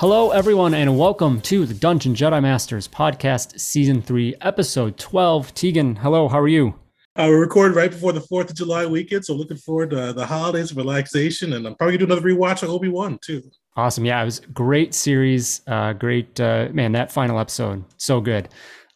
[0.00, 5.52] Hello, everyone, and welcome to the Dungeon Jedi Masters podcast, season three, episode 12.
[5.52, 6.68] Tegan, hello, how are you?
[7.16, 10.24] Uh, we're recording right before the 4th of July weekend, so looking forward to the
[10.24, 13.42] holidays, relaxation, and I'm probably going to do another rewatch of Obi Wan, too.
[13.76, 14.06] Awesome.
[14.06, 15.60] Yeah, it was a great series.
[15.66, 18.48] Uh, great, uh, man, that final episode, so good.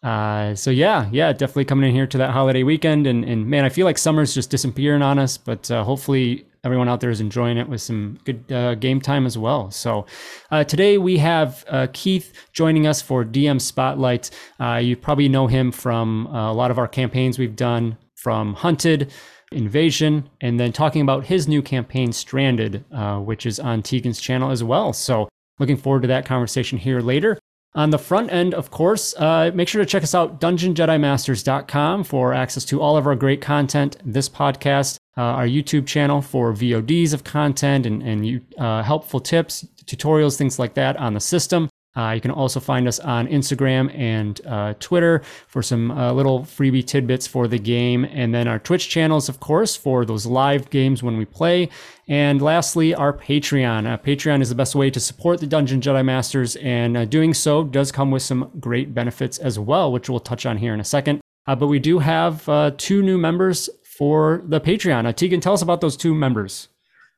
[0.03, 3.67] Uh, so yeah, yeah, definitely coming in here to that holiday weekend, and and man,
[3.67, 7.21] I feel like summer's just disappearing on us, but uh, hopefully everyone out there is
[7.21, 9.71] enjoying it with some good uh, game time as well.
[9.71, 10.07] So
[10.51, 14.31] uh, today we have uh, Keith joining us for DM Spotlight.
[14.59, 18.55] Uh, you probably know him from uh, a lot of our campaigns we've done from
[18.55, 19.13] Hunted.
[19.53, 24.51] Invasion, and then talking about his new campaign, Stranded, uh, which is on Tegan's channel
[24.51, 24.93] as well.
[24.93, 25.29] So,
[25.61, 27.39] looking forward to that conversation here later.
[27.77, 32.33] On the front end, of course, uh, make sure to check us out, dungeonjedimasters.com, for
[32.33, 37.13] access to all of our great content, this podcast, uh, our YouTube channel for VODs
[37.13, 41.69] of content and, and uh, helpful tips, tutorials, things like that on the system.
[41.97, 46.41] Uh, you can also find us on Instagram and uh, Twitter for some uh, little
[46.41, 48.05] freebie tidbits for the game.
[48.05, 51.69] And then our Twitch channels, of course, for those live games when we play.
[52.09, 53.87] And lastly, our Patreon.
[53.87, 57.33] Uh, Patreon is the best way to support the Dungeon Jedi Masters, and uh, doing
[57.33, 60.81] so does come with some great benefits as well, which we'll touch on here in
[60.81, 61.21] a second.
[61.47, 62.45] Uh, but we do have
[62.77, 65.15] two new members for the Patreon.
[65.15, 66.69] Tegan, tell us about those two members.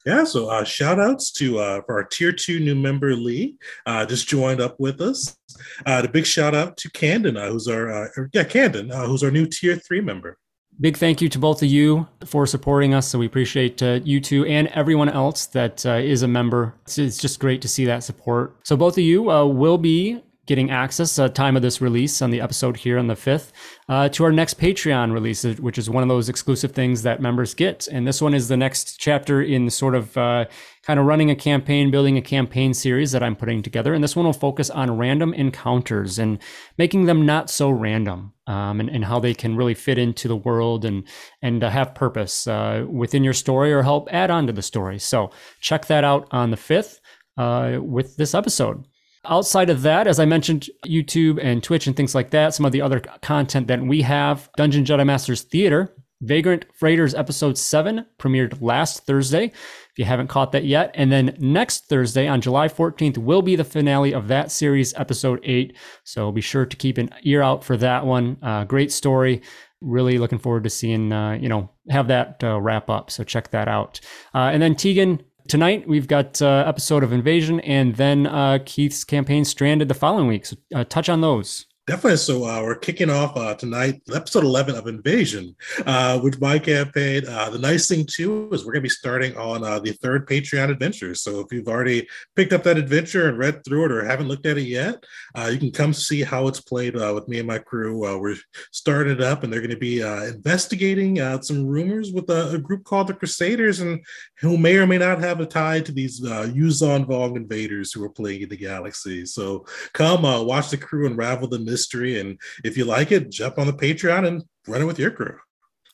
[0.06, 4.28] Yeah, so uh, shout outs to uh, our tier two new member Lee, uh, just
[4.28, 5.36] joined up with us.
[5.84, 9.24] Uh, the big shout out to Candon, uh, who's our uh, yeah Candon, uh, who's
[9.24, 10.38] our new tier three member.
[10.78, 13.08] Big thank you to both of you for supporting us.
[13.08, 16.74] So we appreciate uh, you two and everyone else that uh, is a member.
[16.82, 18.54] It's, it's, just great to see that support.
[18.62, 22.40] So both of you will be getting access uh, time of this release on the
[22.40, 23.50] episode here on the 5th
[23.88, 27.54] uh, to our next patreon release which is one of those exclusive things that members
[27.54, 27.86] get.
[27.88, 30.46] And this one is the next chapter in sort of uh,
[30.82, 33.92] kind of running a campaign building a campaign series that i'm putting together.
[33.92, 36.38] And this one will focus on random encounters and
[36.78, 40.36] making them not so random um, and, and how they can really fit into the
[40.36, 41.04] world and
[41.42, 44.98] and uh, have purpose uh, within your story or help add on to the story.
[44.98, 45.30] So
[45.60, 47.00] check that out on the 5th
[47.36, 48.84] uh, with this episode
[49.28, 52.72] Outside of that, as I mentioned, YouTube and Twitch and things like that, some of
[52.72, 55.92] the other content that we have, Dungeon Jedi Masters Theater,
[56.22, 59.46] Vagrant Freighters episode 7 premiered last Thursday.
[59.46, 60.90] If you haven't caught that yet.
[60.94, 65.40] And then next Thursday on July 14th will be the finale of that series, episode
[65.42, 65.76] 8.
[66.04, 68.38] So be sure to keep an ear out for that one.
[68.42, 69.42] Uh, great story.
[69.82, 73.10] Really looking forward to seeing, uh, you know, have that uh, wrap up.
[73.10, 74.00] So check that out.
[74.34, 79.04] Uh, and then Tegan, tonight we've got uh, episode of Invasion and then uh, Keith's
[79.04, 80.46] campaign Stranded the following week.
[80.46, 81.66] So uh, touch on those.
[81.86, 82.16] Definitely.
[82.16, 85.54] So uh, we're kicking off uh, tonight, episode 11 of Invasion,
[85.86, 87.22] uh, with my campaign.
[87.28, 90.26] Uh, the nice thing, too, is we're going to be starting on uh, the third
[90.26, 91.14] Patreon adventure.
[91.14, 94.46] So if you've already picked up that adventure and read through it or haven't looked
[94.46, 95.04] at it yet,
[95.36, 98.00] uh, you can come see how it's played with me and my crew.
[98.18, 98.34] we're
[98.72, 102.82] starting it up, and they're going to be investigating some rumors with a, a, group
[102.82, 104.04] called the Crusaders, and
[104.40, 108.02] who may or may not have a tie to these uh, Yuuzhan Vong invaders who
[108.02, 109.24] are playing in the galaxy.
[109.24, 111.75] So come watch the crew unravel the mystery.
[111.76, 115.10] History and if you like it, jump on the Patreon and run it with your
[115.10, 115.36] crew.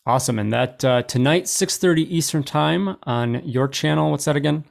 [0.06, 0.38] Awesome.
[0.38, 4.10] And that uh, tonight, 6.30 Eastern time on your channel.
[4.10, 4.65] What's that again?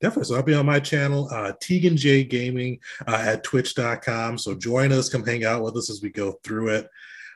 [0.00, 0.24] Definitely.
[0.24, 4.38] So I'll be on my channel, uh, Tegan J Gaming uh, at twitch.com.
[4.38, 6.88] So join us, come hang out with us as we go through it.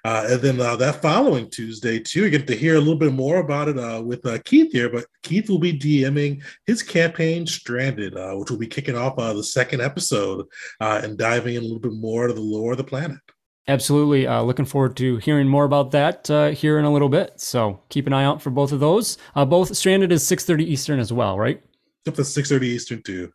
[0.04, 3.12] Uh, and then uh, that following Tuesday, too, you get to hear a little bit
[3.12, 4.90] more about it uh, with uh, Keith here.
[4.90, 9.32] But Keith will be DMing his campaign Stranded, uh, which will be kicking off uh,
[9.32, 10.46] the second episode
[10.80, 13.18] and diving in a little bit more to the lore of the planet.
[13.66, 14.26] Absolutely.
[14.26, 17.40] looking forward to hearing more about that here in a little bit.
[17.40, 19.16] So keep an eye out for both of those.
[19.34, 21.62] both Stranded is 6.30 Eastern as well, right?
[22.06, 23.32] Up to 6.30 Eastern, too.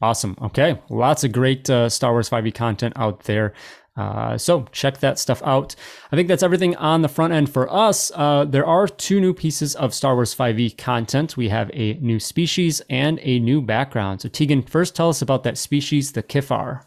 [0.00, 0.36] Awesome.
[0.40, 0.80] Okay.
[0.90, 3.54] Lots of great uh, Star Wars 5e content out there.
[3.98, 5.74] Uh, so check that stuff out.
[6.12, 8.12] I think that's everything on the front end for us.
[8.14, 11.36] Uh, there are two new pieces of Star Wars 5e content.
[11.36, 14.20] We have a new species and a new background.
[14.20, 16.84] So Tegan, first tell us about that species, the Kiffar.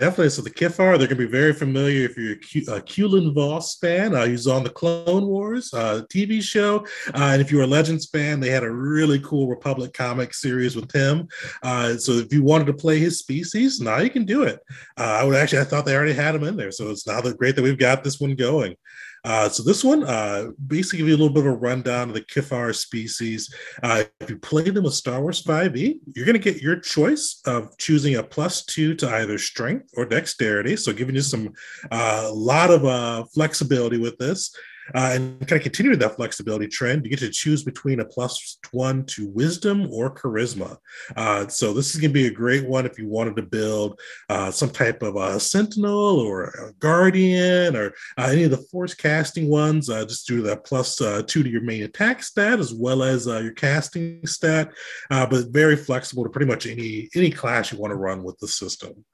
[0.00, 0.30] Definitely.
[0.30, 4.14] So the Kiffar, they're going to be very familiar if you're a, Quinlan Vos fan.
[4.14, 6.86] Uh, he's on the Clone Wars uh, TV show.
[7.08, 10.74] Uh, and if you're a Legends fan, they had a really cool Republic comic series
[10.74, 11.28] with him.
[11.62, 14.60] Uh, so if you wanted to play his species, now you can do it.
[14.98, 16.72] Uh, I would actually, I thought they already had him in there.
[16.72, 18.76] So it's now great that we've got this one going.
[19.24, 22.14] Uh, so this one uh, basically give you a little bit of a rundown of
[22.14, 23.52] the Kiffar species.
[23.82, 27.40] Uh, if you play them with Star Wars 5e, you're going to get your choice
[27.46, 30.76] of choosing a plus two to either strength or dexterity.
[30.76, 31.52] So giving you some
[31.90, 34.54] a uh, lot of uh, flexibility with this.
[34.94, 38.58] Uh, and kind of continuing that flexibility trend, you get to choose between a plus
[38.72, 40.76] one to wisdom or charisma.
[41.16, 44.00] Uh, so this is going to be a great one if you wanted to build
[44.28, 48.94] uh, some type of a sentinel or a guardian or uh, any of the force
[48.94, 49.88] casting ones.
[49.88, 53.26] Uh, just do that plus uh, two to your main attack stat as well as
[53.26, 54.72] your casting stat,
[55.08, 58.48] but very flexible to pretty much any any class you want to run with the
[58.48, 59.04] system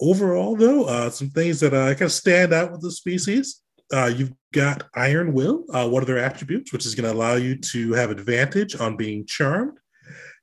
[0.00, 3.60] overall, though, some things that kind of stand out with the species.
[3.92, 7.34] Uh, you've got Iron Will, uh, one of their attributes, which is going to allow
[7.34, 9.78] you to have advantage on being charmed.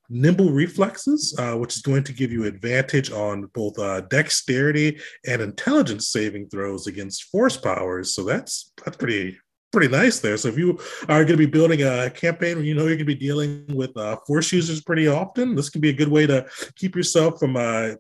[0.10, 5.42] Nimble reflexes, uh, which is going to give you advantage on both uh, dexterity and
[5.42, 8.14] intelligence saving throws against force powers.
[8.14, 9.38] So that's that's pretty
[9.72, 10.38] pretty nice there.
[10.38, 13.00] So if you are going to be building a campaign where you know you're going
[13.00, 16.26] to be dealing with uh, force users pretty often, this can be a good way
[16.28, 16.46] to
[16.76, 17.96] keep yourself from uh,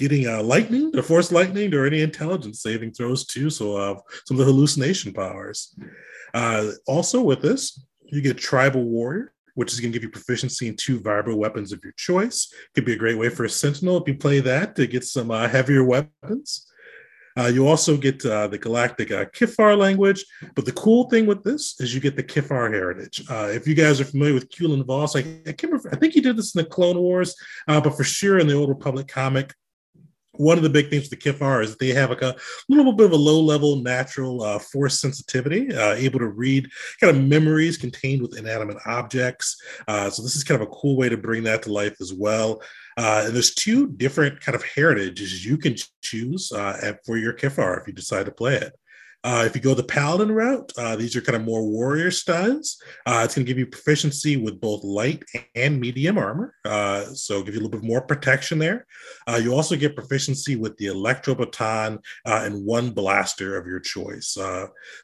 [0.00, 3.50] getting uh, lightning or force lightning or any intelligence saving throws too.
[3.50, 5.76] So uh, some of the hallucination powers.
[6.32, 10.68] Uh, also with this, you get tribal warrior, which is going to give you proficiency
[10.68, 12.52] in two vibro weapons of your choice.
[12.74, 15.30] Could be a great way for a sentinel if you play that to get some
[15.30, 16.66] uh, heavier weapons.
[17.38, 20.24] Uh, you also get uh, the galactic uh, Kiffar language,
[20.54, 23.24] but the cool thing with this is you get the Kiffar heritage.
[23.30, 26.20] Uh, if you guys are familiar with Quinlan Vos, I, I, remember, I think he
[26.20, 27.36] did this in the Clone Wars,
[27.68, 29.54] uh, but for sure in the Old Republic comic,
[30.40, 32.34] one of the big things with the Kiffar is they have like a
[32.68, 37.14] little bit of a low level natural uh, force sensitivity, uh, able to read kind
[37.14, 39.60] of memories contained with inanimate objects.
[39.86, 42.14] Uh, so this is kind of a cool way to bring that to life as
[42.14, 42.62] well.
[42.96, 47.80] Uh, and there's two different kind of heritages you can choose uh, for your Kiffar
[47.80, 48.79] if you decide to play it.
[49.22, 52.82] Uh, if you go the paladin route, uh, these are kind of more warrior styles.
[53.04, 55.22] Uh, it's going to give you proficiency with both light
[55.54, 58.86] and medium armor, uh, so give you a little bit more protection there.
[59.26, 63.80] Uh, you also get proficiency with the electro baton uh, and one blaster of your
[63.80, 64.38] choice.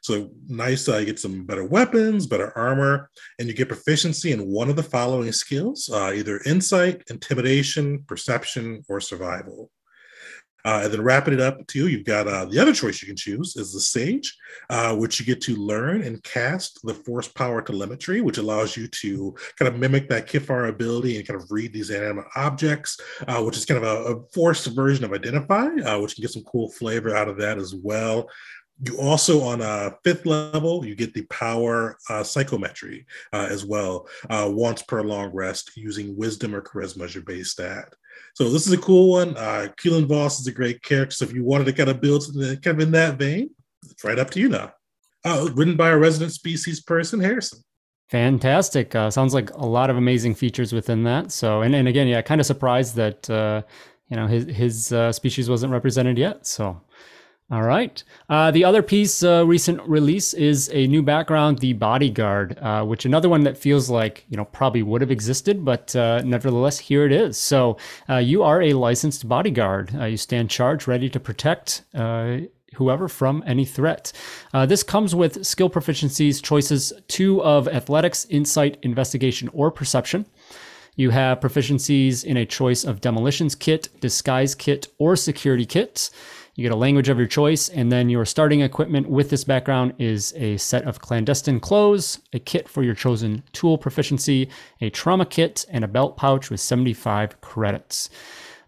[0.01, 4.69] so nice, you get some better weapons, better armor, and you get proficiency in one
[4.69, 9.69] of the following skills: either insight, intimidation, perception, or survival.
[10.67, 13.07] Uh, and then wrapping it up to you, you've got uh, the other choice you
[13.07, 14.35] can choose is the Sage,
[14.69, 18.85] uh, which you get to learn and cast the Force Power Telemetry, which allows you
[18.89, 22.99] to kind of mimic that Kiffar ability and kind of read these inanimate objects,
[23.29, 26.31] uh, which is kind of a, a forced version of Identify, uh, which can get
[26.31, 28.29] some cool flavor out of that as well.
[28.83, 34.07] You also, on a fifth level, you get the power uh, psychometry uh, as well,
[34.29, 37.93] uh, once per long rest, using wisdom or charisma as your base stat.
[38.35, 39.35] So this is a cool one.
[39.35, 41.15] Uh, Quinlan Vos is a great character.
[41.15, 43.49] So if you wanted to kind of build something kind of in that vein,
[43.83, 44.73] it's right up to you now.
[45.25, 47.59] Uh, written by a resident species person, Harrison.
[48.09, 48.95] Fantastic.
[48.95, 51.31] Uh, sounds like a lot of amazing features within that.
[51.31, 53.63] So, and, and again, yeah, kind of surprised that, uh,
[54.09, 56.47] you know, his, his uh, species wasn't represented yet.
[56.47, 56.79] So
[57.49, 58.03] all right.
[58.27, 63.05] Uh, the other piece, uh, recent release, is a new background, the Bodyguard, uh, which
[63.05, 67.05] another one that feels like you know probably would have existed, but uh, nevertheless here
[67.05, 67.37] it is.
[67.37, 67.77] So
[68.09, 69.95] uh, you are a licensed bodyguard.
[69.95, 71.83] Uh, you stand charged, ready to protect
[72.75, 74.11] whoever from any threat.
[74.67, 80.25] this comes with skill proficiencies, choices two of athletics, insight, investigation, or perception.
[80.97, 86.09] You have proficiencies in a choice of demolitions kit, disguise kit, or security kit.
[86.57, 89.93] You get a language of your choice, and then your starting equipment with this background
[89.99, 94.49] is a set of clandestine clothes, a kit for your chosen tool proficiency,
[94.81, 98.09] a trauma kit, and a belt pouch with 75 credits.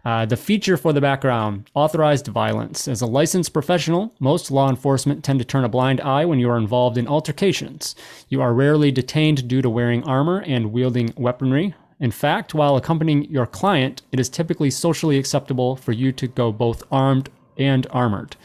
[0.04, 2.86] Uh, the feature for the background authorized violence.
[2.86, 6.48] As a licensed professional, most law enforcement tend to turn a blind eye when you
[6.48, 7.96] are involved in altercations.
[8.28, 11.74] You are rarely detained due to wearing armor and wielding weaponry.
[11.98, 16.52] In fact, while accompanying your client, it is typically socially acceptable for you to go
[16.52, 17.30] both armed
[17.60, 18.36] and armored.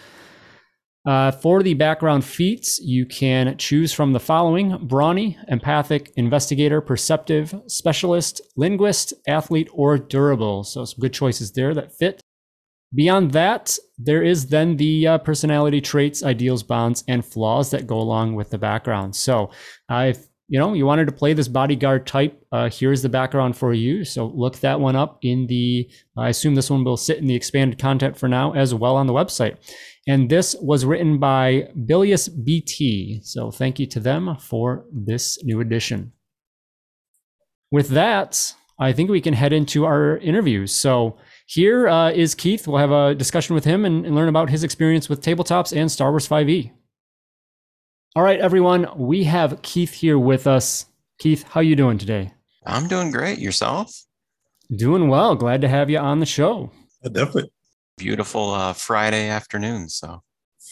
[1.05, 7.53] Uh, for the background feats, you can choose from the following brawny, empathic, investigator, perceptive,
[7.67, 10.63] specialist, linguist, athlete, or durable.
[10.63, 12.22] So, some good choices there that fit.
[12.93, 18.00] Beyond that, there is then the uh, personality traits, ideals, bonds, and flaws that go
[18.00, 19.15] along with the background.
[19.15, 19.51] So,
[19.91, 23.57] uh, if you know, you wanted to play this bodyguard type, uh, here's the background
[23.57, 24.05] for you.
[24.05, 27.35] So look that one up in the, I assume this one will sit in the
[27.35, 29.57] expanded content for now as well on the website.
[30.07, 33.21] And this was written by Bilius BT.
[33.23, 36.11] So thank you to them for this new edition.
[37.71, 40.75] With that, I think we can head into our interviews.
[40.75, 42.67] So here uh, is Keith.
[42.67, 45.91] We'll have a discussion with him and, and learn about his experience with tabletops and
[45.91, 46.71] Star Wars 5e.
[48.17, 50.86] All right, everyone, we have Keith here with us.
[51.19, 52.31] Keith, how you doing today?
[52.65, 53.39] I'm doing great.
[53.39, 53.93] Yourself?
[54.74, 55.36] Doing well.
[55.36, 56.72] Glad to have you on the show.
[57.03, 57.51] Uh, definitely.
[57.98, 59.89] Beautiful uh, Friday afternoon.
[59.89, 60.24] So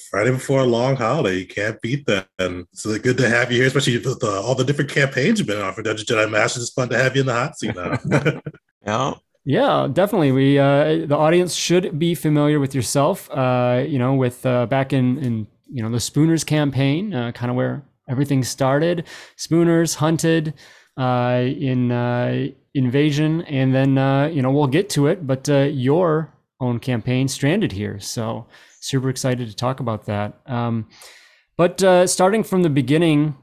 [0.09, 2.29] Friday before a long holiday, you can't beat that.
[2.39, 5.39] And it's so good to have you here, especially with the, all the different campaigns
[5.39, 6.63] you've been on for Dungeon Jedi Masters.
[6.63, 8.41] It's fun to have you in the hot seat now.
[8.85, 9.13] yeah.
[9.43, 10.31] Yeah, definitely.
[10.31, 13.29] We uh, the audience should be familiar with yourself.
[13.29, 17.49] Uh, you know, with uh, back in in you know the Spooners campaign, uh, kind
[17.49, 19.05] of where everything started.
[19.35, 20.53] Spooners hunted
[20.97, 25.25] uh, in uh, Invasion, and then uh, you know we'll get to it.
[25.25, 28.45] But uh, your own campaign, Stranded, here, so
[28.79, 30.39] super excited to talk about that.
[30.45, 30.87] Um,
[31.57, 33.35] but uh, starting from the beginning,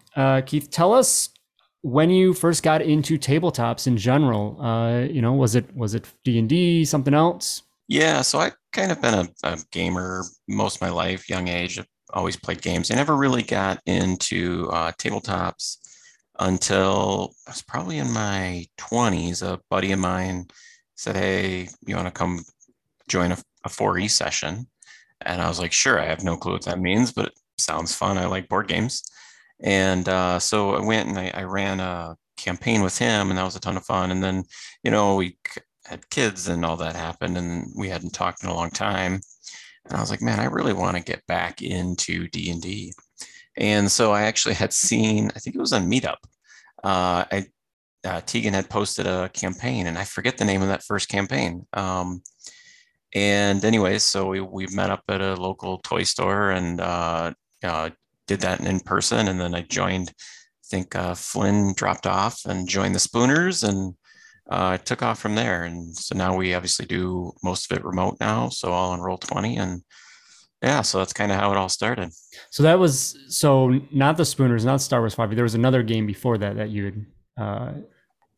[0.47, 1.31] Keith, tell us
[1.83, 4.57] when you first got into tabletops in general.
[5.11, 7.63] you know, was it was it D and D, something else?
[7.91, 11.81] Yeah, so I kind of been a, a, gamer most of my life, young age,
[12.13, 12.91] always played games.
[12.91, 15.79] I never really got into uh, tabletops
[16.39, 19.43] until I was probably in my 20s.
[19.43, 20.49] A buddy of mine
[20.97, 22.45] said, Hey, you want to come
[23.09, 24.67] join a, a 4E session?
[25.23, 27.95] And I was like, Sure, I have no clue what that means, but it sounds
[27.95, 28.19] fun.
[28.19, 29.03] I like board games.
[29.61, 33.45] And uh, so I went and I, I ran a campaign with him, and that
[33.45, 34.11] was a ton of fun.
[34.11, 34.45] And then,
[34.83, 35.37] you know, we
[35.85, 39.21] had kids and all that happened, and we hadn't talked in a long time
[39.91, 42.93] and I was like, man, I really want to get back into D and D.
[43.57, 46.17] And so I actually had seen, I think it was on Meetup.
[46.83, 47.47] Uh, I,
[48.05, 51.67] uh, Tegan had posted a campaign, and I forget the name of that first campaign.
[51.75, 52.23] Um,
[53.15, 57.33] and anyways, so we we met up at a local toy store and uh,
[57.63, 57.91] uh,
[58.29, 59.29] did that in person.
[59.29, 60.11] And then I joined.
[60.11, 63.95] I think uh, Flynn dropped off and joined the Spooners, and
[64.51, 65.65] uh, it took off from there.
[65.65, 68.49] And so now we obviously do most of it remote now.
[68.49, 69.83] So all on Roll20 and
[70.63, 72.11] yeah, so that's kind of how it all started.
[72.51, 75.35] So that was so not the Spooners, not Star Wars 5.
[75.35, 77.07] There was another game before that that you had.
[77.39, 77.73] Uh,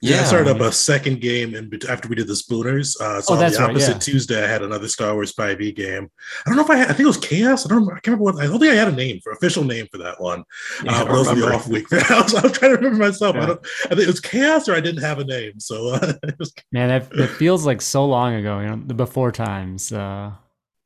[0.03, 3.01] yeah, I started up a second game and after we did the Spooners.
[3.01, 4.13] Uh, so oh, that's on the opposite right, yeah.
[4.13, 6.11] Tuesday, I had another Star Wars 5e game.
[6.45, 7.65] I don't know if I had, I think it was Chaos.
[7.65, 9.63] I don't I can't remember what, I don't think I had a name for official
[9.63, 10.43] name for that one.
[10.85, 11.87] Yeah, uh, but it was the off week.
[11.93, 13.37] I was, I was, trying to remember myself.
[13.37, 13.43] Yeah.
[13.43, 15.61] I, don't, I think it was Chaos or I didn't have a name.
[15.61, 19.31] So, uh, was, man, that, that, feels like so long ago, you know, the before
[19.31, 19.93] times.
[19.93, 20.33] Uh,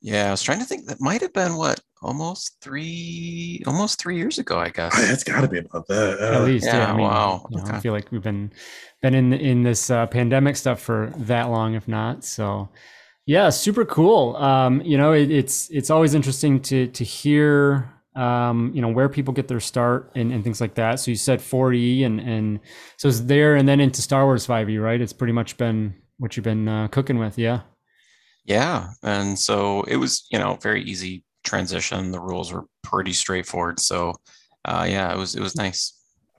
[0.03, 0.87] yeah, I was trying to think.
[0.87, 4.95] That might have been what almost three, almost three years ago, I guess.
[5.11, 6.21] It's got to be about that.
[6.21, 6.79] Uh, At least, yeah.
[6.79, 7.47] yeah I mean, wow.
[7.51, 7.73] You know, okay.
[7.73, 8.53] I feel like we've been
[9.03, 12.25] been in in this uh, pandemic stuff for that long, if not.
[12.25, 12.69] So,
[13.27, 14.37] yeah, super cool.
[14.37, 17.93] Um, you know, it, it's it's always interesting to to hear.
[18.15, 21.01] Um, you know where people get their start and, and things like that.
[21.01, 22.61] So you said 4E and and
[22.97, 24.99] so it's there and then into Star Wars 5E, right?
[24.99, 27.61] It's pretty much been what you've been uh, cooking with, yeah.
[28.47, 32.11] Yeah, and so it was you know very easy transition.
[32.11, 33.81] The rules were pretty straightforward.
[33.81, 34.13] So
[34.67, 35.95] uh, yeah, it was it was nice.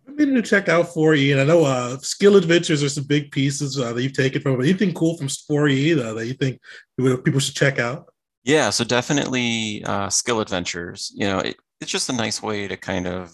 [0.08, 3.32] I've been to check out 4E, and I know uh, skill adventures are some big
[3.32, 4.62] pieces uh, that you've taken from.
[4.62, 6.62] Anything cool from 4E that you think
[6.98, 8.08] people should check out?
[8.44, 11.12] Yeah, so definitely uh, skill adventures.
[11.14, 13.34] You know, it, it's just a nice way to kind of,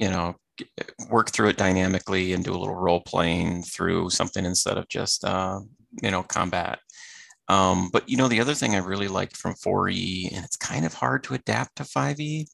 [0.00, 0.34] you know,
[1.08, 5.24] work through it dynamically and do a little role playing through something instead of just,
[5.24, 5.60] uh,
[6.02, 6.80] you know, combat.
[7.48, 10.84] Um, but you know, the other thing I really liked from 4E, and it's kind
[10.84, 12.46] of hard to adapt to 5E,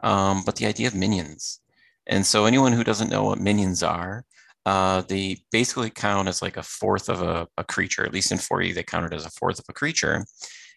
[0.00, 1.60] um, but the idea of minions.
[2.06, 4.24] And so anyone who doesn't know what minions are,
[4.66, 8.38] uh, they basically count as like a fourth of a, a creature, at least in
[8.38, 10.24] 4E, they count it as a fourth of a creature.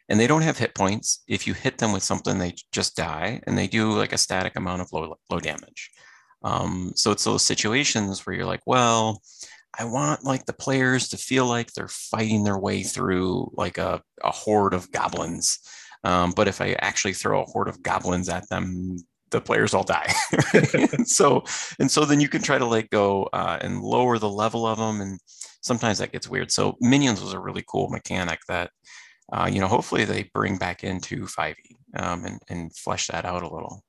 [0.09, 1.23] And they don't have hit points.
[1.27, 4.57] If you hit them with something, they just die, and they do like a static
[4.57, 5.91] amount of low, low damage.
[6.43, 9.21] Um, so it's those situations where you're like, well,
[9.77, 14.01] I want like the players to feel like they're fighting their way through like a,
[14.23, 15.59] a horde of goblins.
[16.03, 18.97] Um, but if I actually throw a horde of goblins at them,
[19.31, 20.13] the players all die.
[20.53, 21.43] and so
[21.79, 24.77] and so then you can try to like go uh, and lower the level of
[24.77, 25.19] them, and
[25.61, 26.51] sometimes that gets weird.
[26.51, 28.69] So minions was a really cool mechanic that
[29.31, 31.55] uh, you know hopefully they bring back into 5e
[31.97, 33.83] um, and and flesh that out a little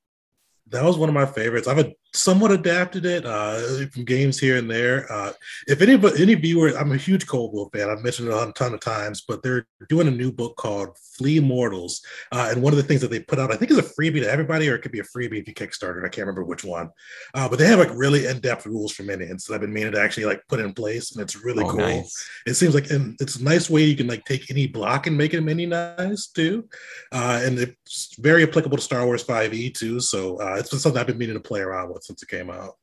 [0.68, 1.68] that was one of my favorites.
[1.68, 5.10] I have a somewhat adapted it uh, from games here and there.
[5.12, 5.32] Uh,
[5.66, 7.90] if any any viewer, I'm a huge Colville fan.
[7.90, 11.40] I've mentioned it a ton of times, but they're doing a new book called Flee
[11.40, 12.02] Mortals,
[12.32, 14.20] uh, and one of the things that they put out, I think, is a freebie
[14.22, 16.04] to everybody, or it could be a freebie if you Kickstarter.
[16.04, 16.90] I can't remember which one,
[17.34, 19.92] uh, but they have like really in depth rules for minions that I've been meaning
[19.92, 21.80] to actually like put in place, and it's really oh, cool.
[21.80, 22.28] Nice.
[22.46, 25.18] It seems like and it's a nice way you can like take any block and
[25.18, 26.68] make it minionize too,
[27.12, 30.00] uh, and it's very applicable to Star Wars 5e too.
[30.00, 32.50] So uh, it's been something I've been meaning to play around with since it came
[32.50, 32.76] out.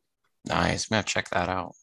[0.47, 0.87] Nice.
[0.89, 1.73] I'm gonna check that out.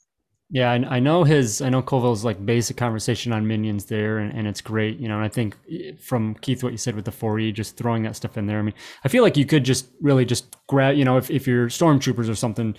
[0.50, 1.60] Yeah, I, I know his.
[1.60, 4.98] I know Colville's like basic conversation on minions there, and, and it's great.
[4.98, 7.76] You know, and I think eh, from Keith, what you said with the 4E, just
[7.76, 8.58] throwing that stuff in there.
[8.58, 10.96] I mean, I feel like you could just really just grab.
[10.96, 12.74] You know, if if you're stormtroopers or something,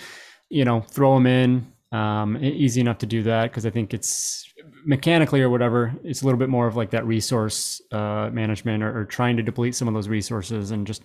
[0.49, 1.73] you know, throw them in.
[1.91, 4.45] Um, easy enough to do that because I think it's
[4.85, 5.95] mechanically or whatever.
[6.03, 9.43] It's a little bit more of like that resource uh, management or, or trying to
[9.43, 11.03] deplete some of those resources and just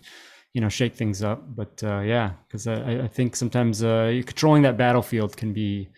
[0.55, 1.43] you know shake things up.
[1.55, 5.91] But uh, yeah, because I, I, think sometimes uh, controlling that battlefield can be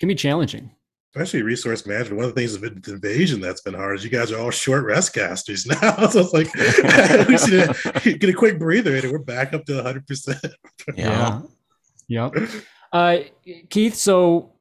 [0.00, 0.70] can be challenging.
[1.14, 2.18] Especially resource management.
[2.18, 4.84] One of the things of invasion that's been hard is you guys are all short
[4.84, 6.08] rest casters now.
[6.10, 6.54] so it's like
[7.28, 10.06] we should get a quick breather and we're back up to 100.
[10.06, 10.38] percent
[10.94, 11.42] Yeah.
[12.08, 12.34] Yep.
[12.92, 13.18] Uh,
[13.68, 14.52] Keith, so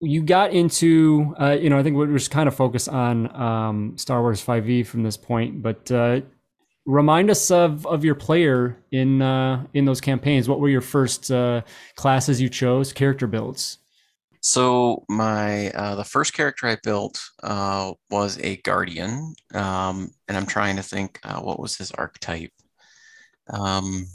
[0.00, 3.96] you got into uh, you know i think we're just kind of focused on um,
[3.96, 6.20] star wars 5e from this point but uh,
[6.86, 10.48] remind us of of your player in uh, in those campaigns.
[10.48, 11.62] What were your first uh,
[11.96, 12.92] classes you chose?
[12.92, 13.78] Character builds.
[14.40, 20.46] So my uh, the first character I built uh, was a guardian, um, and I'm
[20.46, 22.52] trying to think uh, what was his archetype.
[23.50, 24.06] Um,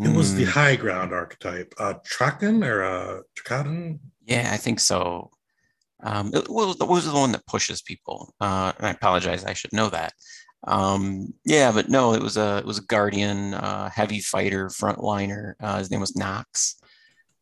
[0.00, 0.50] it was the hmm.
[0.50, 3.98] high ground archetype, uh, Trakan or uh, Trakadan.
[4.26, 5.30] Yeah, I think so.
[6.02, 8.34] Um, it was, it was the one that pushes people.
[8.40, 10.12] Uh, and I apologize, I should know that.
[10.66, 15.54] Um, yeah, but no, it was a it was a guardian, uh, heavy fighter, frontliner.
[15.60, 16.80] Uh, his name was Knox,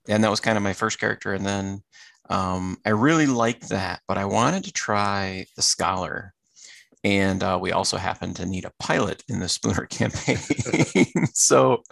[0.08, 1.32] and that was kind of my first character.
[1.32, 1.82] And then
[2.28, 6.35] um, I really liked that, but I wanted to try the scholar,
[7.04, 10.38] and uh, we also happened to need a pilot in the Spooner campaign.
[11.35, 11.82] so,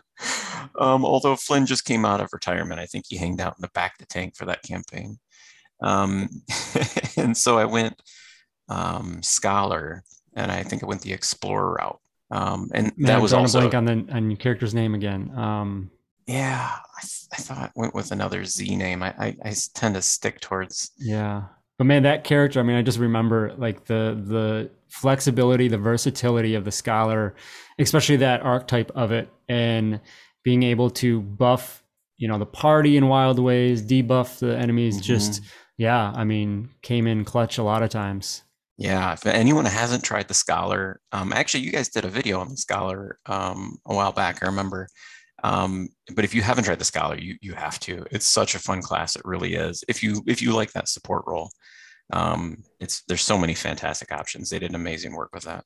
[0.79, 3.71] um, although Flynn just came out of retirement, I think he hanged out in the
[3.75, 5.19] back of the tank for that campaign.
[5.81, 6.29] Um,
[7.17, 8.01] and so I went
[8.69, 10.03] um, scholar
[10.37, 12.01] and I think it went the explorer route.
[12.31, 14.95] Um, and Man, that was I'm also a blank on the on your character's name
[14.95, 15.31] again.
[15.37, 15.91] Um,
[16.27, 19.03] yeah, I, I thought it went with another Z name.
[19.03, 20.93] I, I, I tend to stick towards.
[20.99, 21.45] Yeah,
[21.79, 22.61] but man, that character.
[22.61, 27.35] I mean, I just remember like the the flexibility, the versatility of the scholar,
[27.79, 30.01] especially that archetype of it, and
[30.45, 31.83] being able to buff,
[32.17, 34.97] you know, the party in wild ways, debuff the enemies.
[34.97, 35.05] Mm-hmm.
[35.05, 35.43] Just
[35.77, 38.44] yeah, I mean, came in clutch a lot of times.
[38.77, 42.49] Yeah, if anyone hasn't tried the Scholar, um, actually, you guys did a video on
[42.49, 44.43] the Scholar um, a while back.
[44.43, 44.89] I remember.
[45.45, 48.05] Um, but if you haven't tried the Scholar, you you have to.
[48.11, 49.15] It's such a fun class.
[49.15, 49.85] It really is.
[49.89, 51.51] If you if you like that support role,
[52.13, 54.51] um, it's there's so many fantastic options.
[54.51, 55.65] They did amazing work with that.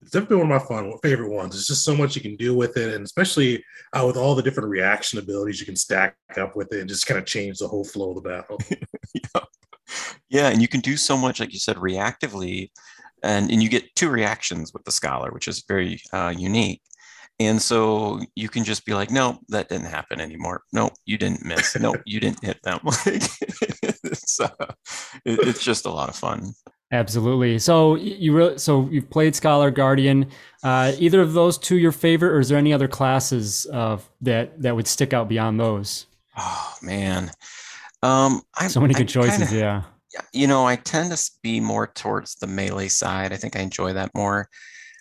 [0.00, 1.56] It's definitely one of my fun favorite ones.
[1.56, 4.42] It's just so much you can do with it, and especially uh, with all the
[4.42, 7.68] different reaction abilities you can stack up with it, and just kind of change the
[7.68, 8.58] whole flow of the battle.
[10.28, 12.70] yeah, and you can do so much, like you said, reactively,
[13.22, 16.82] and and you get two reactions with the scholar, which is very uh, unique.
[17.40, 20.62] And so you can just be like, no, that didn't happen anymore.
[20.72, 21.78] No, you didn't miss.
[21.78, 22.80] No, you didn't hit them.
[22.84, 24.48] it's, uh,
[25.24, 26.52] it, it's just a lot of fun.
[26.90, 27.58] Absolutely.
[27.58, 30.30] So you really, so you've played Scholar Guardian.
[30.62, 34.60] Uh, either of those two your favorite, or is there any other classes of that
[34.62, 36.06] that would stick out beyond those?
[36.36, 37.30] Oh man,
[38.02, 39.48] um, I, so many good I choices.
[39.48, 39.82] Kinda, yeah.
[40.32, 43.32] You know, I tend to be more towards the melee side.
[43.32, 44.48] I think I enjoy that more.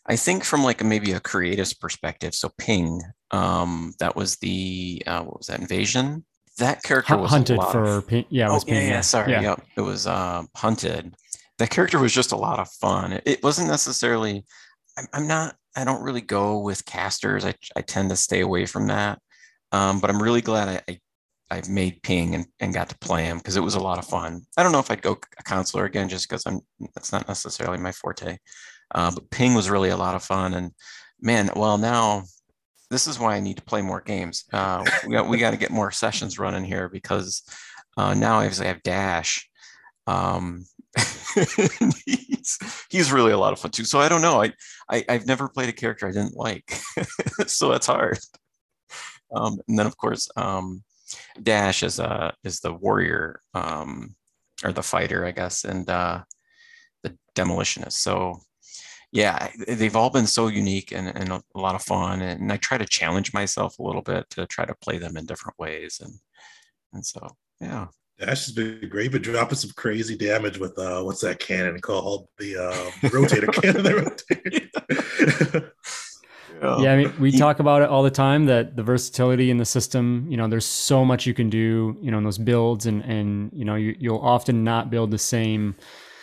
[0.05, 2.33] I think from like maybe a creative perspective.
[2.33, 6.25] So Ping, um, that was the uh, what was that invasion?
[6.57, 8.25] That character H- was hunted for of, Ping.
[8.29, 8.75] Yeah, it was oh, Ping.
[8.75, 9.31] Yeah, yeah, sorry.
[9.31, 9.41] Yeah.
[9.41, 11.15] Yep, it was uh, hunted.
[11.59, 13.13] That character was just a lot of fun.
[13.13, 14.45] It, it wasn't necessarily.
[14.97, 15.55] I'm, I'm, not.
[15.75, 17.45] I don't really go with casters.
[17.45, 19.19] I I tend to stay away from that.
[19.71, 20.99] Um, but I'm really glad I, I
[21.49, 24.05] I've made ping and, and got to play him because it was a lot of
[24.05, 24.41] fun.
[24.57, 26.59] I don't know if I'd go a counselor again just because I'm
[26.93, 28.37] that's not necessarily my forte.
[28.93, 30.53] Uh, but ping was really a lot of fun.
[30.53, 30.71] And
[31.21, 32.23] man, well now
[32.89, 34.45] this is why I need to play more games.
[34.51, 37.43] Uh, we got we got to get more sessions running here because
[37.97, 39.49] uh, now obviously I have Dash.
[40.05, 40.65] Um,
[42.05, 42.57] he's
[42.89, 43.85] he's really a lot of fun too.
[43.85, 44.41] So I don't know.
[44.41, 44.53] I,
[44.89, 46.77] I I've never played a character I didn't like,
[47.47, 48.19] so that's hard.
[49.33, 50.83] Um, and then of course um,
[51.41, 54.15] Dash is a is the warrior um,
[54.63, 56.23] or the fighter, I guess, and uh,
[57.03, 57.93] the demolitionist.
[57.93, 58.39] So
[59.11, 62.21] yeah, they've all been so unique and, and a lot of fun.
[62.21, 65.25] And I try to challenge myself a little bit to try to play them in
[65.25, 66.01] different ways.
[66.03, 66.13] And
[66.93, 67.25] And so,
[67.61, 67.87] yeah.
[68.19, 69.11] Dash has been great.
[69.11, 72.27] But dropping some crazy damage with uh, what's that cannon called?
[72.37, 74.09] The uh, rotator cannon.
[76.61, 76.79] Yeah.
[76.79, 79.65] yeah, I mean, we talk about it all the time that the versatility in the
[79.65, 83.03] system, you know, there's so much you can do, you know, in those builds and
[83.03, 85.75] and you know, you, you'll often not build the same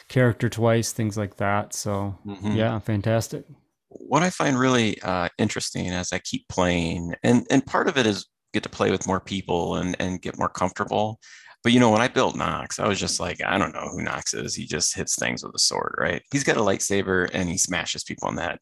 [0.08, 1.74] character twice, things like that.
[1.74, 2.52] So, mm-hmm.
[2.52, 3.44] yeah, fantastic.
[3.88, 8.06] What I find really uh, interesting as I keep playing, and and part of it
[8.06, 11.20] is get to play with more people and and get more comfortable.
[11.62, 14.02] But you know, when I built Knox, I was just like, I don't know who
[14.02, 14.54] Knox is.
[14.54, 16.22] He just hits things with a sword, right?
[16.30, 18.60] He's got a lightsaber and he smashes people on that.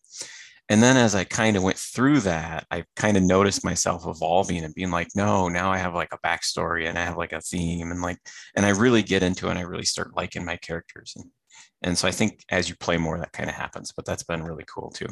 [0.68, 4.64] And then as I kind of went through that, I kind of noticed myself evolving
[4.64, 7.40] and being like, no, now I have like a backstory and I have like a
[7.40, 8.18] theme and like,
[8.56, 11.14] and I really get into it and I really start liking my characters.
[11.16, 11.26] And,
[11.82, 14.42] and so I think as you play more, that kind of happens, but that's been
[14.42, 15.08] really cool too.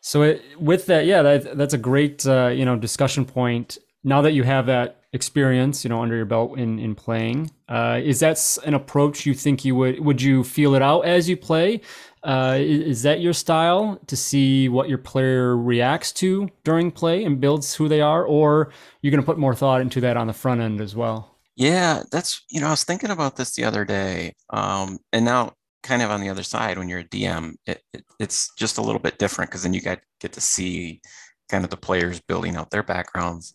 [0.00, 3.78] So it, with that, yeah, that, that's a great, uh, you know, discussion point.
[4.02, 7.50] Now that you have that experience, you know, under your belt in in playing.
[7.68, 11.28] Uh, is that an approach you think you would would you feel it out as
[11.28, 11.80] you play?
[12.24, 17.38] Uh, is, that your style to see what your player reacts to during play and
[17.38, 20.32] builds who they are, or you're going to put more thought into that on the
[20.32, 21.36] front end as well?
[21.56, 25.52] Yeah, that's you know I was thinking about this the other day, um, and now
[25.82, 28.82] kind of on the other side when you're a DM, it, it, it's just a
[28.82, 31.02] little bit different because then you get get to see
[31.50, 33.54] kind of the players building out their backgrounds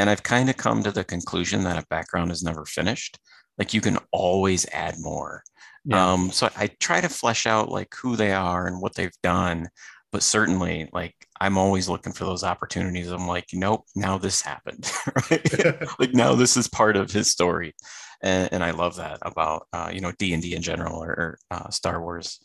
[0.00, 3.18] and I've kind of come to the conclusion that a background is never finished.
[3.58, 5.42] Like you can always add more.
[5.84, 6.12] Yeah.
[6.12, 9.68] Um, so I try to flesh out like who they are and what they've done.
[10.12, 13.10] But certainly, like I'm always looking for those opportunities.
[13.10, 14.90] I'm like, nope, now this happened,
[15.30, 15.80] right?
[16.00, 17.74] like now this is part of his story,
[18.20, 21.10] and, and I love that about uh, you know D and D in general or,
[21.10, 22.40] or uh, Star Wars.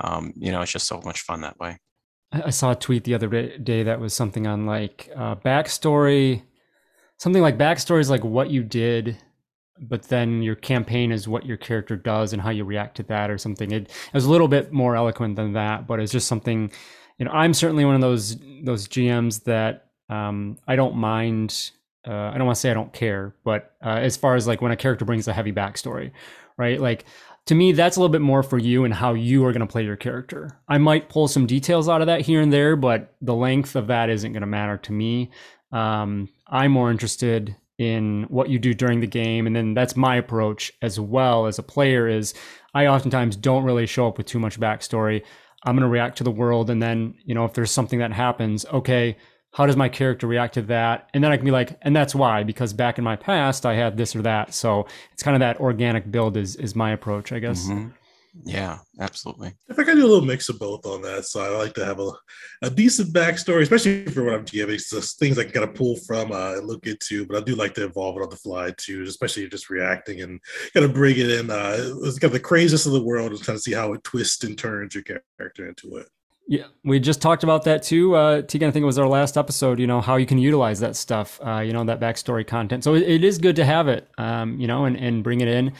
[0.00, 1.78] Um, you know, it's just so much fun that way.
[2.32, 6.40] I saw a tweet the other day that was something on like uh, backstory
[7.22, 9.16] something like backstory is like what you did
[9.80, 13.30] but then your campaign is what your character does and how you react to that
[13.30, 13.70] or something.
[13.72, 16.70] It, it was a little bit more eloquent than that but it's just something
[17.18, 21.70] you know i'm certainly one of those those gms that um, i don't mind
[22.06, 24.60] uh, i don't want to say i don't care but uh, as far as like
[24.60, 26.12] when a character brings a heavy backstory
[26.56, 26.80] right?
[26.80, 27.04] Like
[27.46, 29.70] to me that's a little bit more for you and how you are going to
[29.70, 30.60] play your character.
[30.68, 33.88] I might pull some details out of that here and there but the length of
[33.88, 35.30] that isn't going to matter to me.
[35.72, 39.46] Um, I'm more interested in what you do during the game.
[39.46, 42.34] And then that's my approach as well as a player is
[42.74, 45.22] I oftentimes don't really show up with too much backstory.
[45.64, 46.70] I'm going to react to the world.
[46.70, 49.16] And then, you know, if there's something that happens, okay,
[49.52, 51.08] how does my character react to that?
[51.12, 53.74] And then I can be like, and that's why, because back in my past, I
[53.74, 54.54] had this or that.
[54.54, 57.66] So it's kind of that organic build is, is my approach, I guess.
[57.66, 57.90] Mm-hmm.
[58.44, 59.52] Yeah, absolutely.
[59.70, 61.26] I think I do a little mix of both on that.
[61.26, 62.10] So I like to have a,
[62.62, 64.78] a decent backstory, especially for what I'm giving.
[64.78, 67.54] So things I can kind of pull from uh, and look into, but I do
[67.54, 70.40] like to evolve it on the fly too, especially just reacting and
[70.72, 71.50] kind of bring it in.
[71.50, 74.02] Uh, it's kind of the craziest of the world and kind of see how it
[74.02, 76.08] twists and turns your character into it.
[76.48, 78.14] Yeah, we just talked about that too.
[78.14, 79.78] Uh, Tegan, I think it was our last episode.
[79.78, 81.38] You know how you can utilize that stuff.
[81.44, 82.82] Uh, you know that backstory content.
[82.82, 84.08] So it, it is good to have it.
[84.18, 85.72] Um, you know, and and bring it in.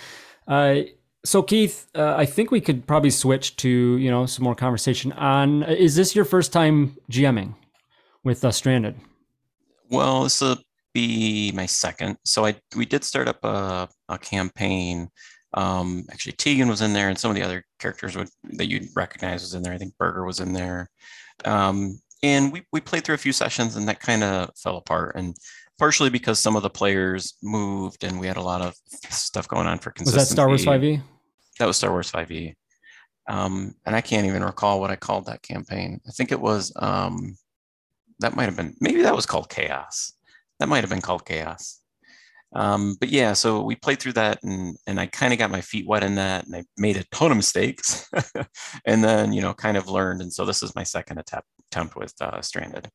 [0.47, 0.83] Uh,
[1.25, 5.13] so Keith, uh, I think we could probably switch to you know some more conversation
[5.13, 5.63] on.
[5.63, 7.55] Is this your first time GMing
[8.25, 8.97] with uh, Stranded?
[9.89, 10.59] Well, this will
[10.93, 12.19] be my second.
[12.25, 15.09] So I we did start up a, a campaign.
[15.55, 18.89] Um, actually, Tegan was in there, and some of the other characters would, that you'd
[18.97, 19.75] recognize was in there.
[19.75, 20.89] I think Burger was in there,
[21.45, 25.15] um, and we we played through a few sessions, and that kind of fell apart.
[25.15, 25.37] And
[25.79, 28.75] partially because some of the players moved, and we had a lot of
[29.11, 30.21] stuff going on for consistency.
[30.21, 31.03] Was that Star Wars 5e?
[31.63, 32.57] That was Star Wars 5e.
[33.29, 36.01] Um, and I can't even recall what I called that campaign.
[36.09, 37.37] I think it was um,
[38.19, 40.13] that might have been maybe that was called Chaos.
[40.59, 41.81] That might have been called Chaos.
[42.53, 45.61] Um, but yeah, so we played through that, and and I kind of got my
[45.61, 48.11] feet wet in that, and I made a ton of mistakes,
[48.85, 51.95] and then you know kind of learned, and so this is my second attempt attempt
[51.95, 52.91] with uh, Stranded.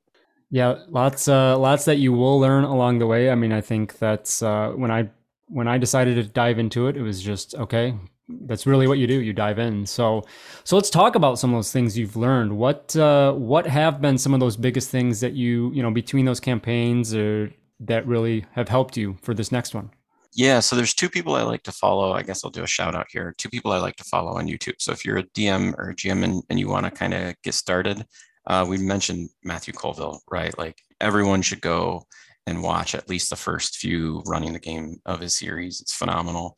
[0.51, 3.31] Yeah, lots uh, lots that you will learn along the way.
[3.31, 5.09] I mean, I think that's uh, when I
[5.47, 7.95] when I decided to dive into it, it was just okay
[8.29, 9.21] that's really what you do.
[9.21, 9.85] You dive in.
[9.85, 10.25] So,
[10.63, 12.57] so let's talk about some of those things you've learned.
[12.57, 16.25] What uh, what have been some of those biggest things that you you know between
[16.25, 19.91] those campaigns or that really have helped you for this next one?
[20.33, 22.11] Yeah, so there's two people I like to follow.
[22.11, 23.33] I guess I'll do a shout out here.
[23.37, 24.75] Two people I like to follow on YouTube.
[24.77, 27.33] So if you're a DM or a GM and, and you want to kind of
[27.41, 28.05] get started,
[28.45, 30.55] uh, we mentioned Matthew Colville, right?
[30.57, 32.05] Like everyone should go
[32.45, 35.81] and watch at least the first few running the game of his series.
[35.81, 36.55] It's phenomenal.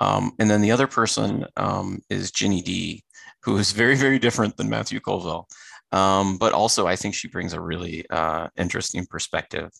[0.00, 3.02] Um, and then the other person um, is Ginny Di,
[3.42, 5.46] who is very, very different than Matthew Colville.
[5.92, 9.70] Um, but also, I think she brings a really uh, interesting perspective.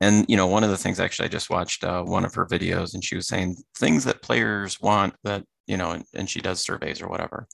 [0.00, 2.46] and you know one of the things actually i just watched uh, one of her
[2.46, 6.40] videos and she was saying things that players want that you know and, and she
[6.40, 7.46] does surveys or whatever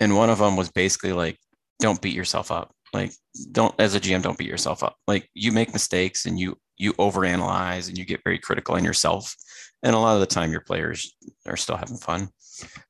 [0.00, 1.38] and one of them was basically like
[1.80, 3.12] don't beat yourself up like
[3.52, 4.96] don't as a gm don't beat yourself up.
[5.06, 9.34] Like you make mistakes and you you overanalyze and you get very critical on yourself.
[9.82, 11.14] And a lot of the time your players
[11.46, 12.28] are still having fun.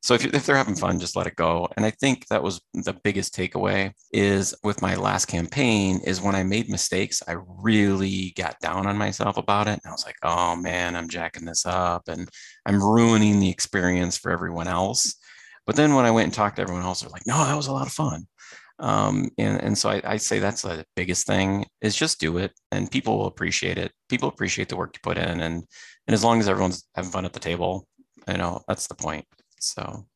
[0.01, 1.69] So if, if they're having fun just let it go.
[1.77, 6.37] And i think that was the biggest takeaway is with my last campaign is when
[6.37, 9.81] i made mistakes i really got down on myself about it.
[9.83, 12.29] And i was like oh man i'm jacking this up and
[12.64, 15.16] i'm ruining the experience for everyone else.
[15.66, 17.66] But then when i went and talked to everyone else they're like no that was
[17.66, 18.27] a lot of fun
[18.79, 22.53] um, and, and so I, I say that's the biggest thing is just do it
[22.73, 23.93] and people will appreciate it.
[24.09, 25.65] People appreciate the work you put in and
[26.07, 27.87] and as long as everyone's having fun at the table
[28.29, 29.25] you know that's the point.
[29.61, 30.07] So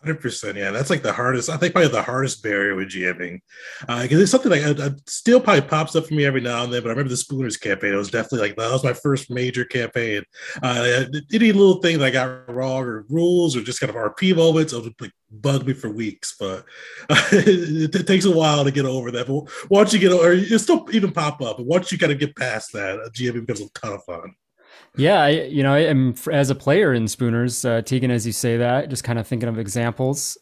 [0.00, 0.70] Hundred percent, yeah.
[0.70, 1.50] That's like the hardest.
[1.50, 3.40] I think probably the hardest barrier with GMing,
[3.80, 6.62] because uh, it's something like I, I, still probably pops up for me every now
[6.62, 6.82] and then.
[6.82, 7.94] But I remember the Spooners campaign.
[7.94, 10.22] It was definitely like that was my first major campaign.
[10.62, 14.36] Uh, any little thing that I got wrong, or rules, or just kind of RP
[14.36, 16.36] moments, it would like bug me for weeks.
[16.38, 16.64] But
[17.10, 19.26] uh, it, it, takes a while to get over that.
[19.26, 21.56] But once you get over, it still even pop up.
[21.56, 24.36] But once you kind of get past that, GMing becomes a ton of fun.
[24.96, 28.56] Yeah, I, you know, I'm as a player in Spooners, uh, Tegan, as you say
[28.56, 30.36] that, just kind of thinking of examples.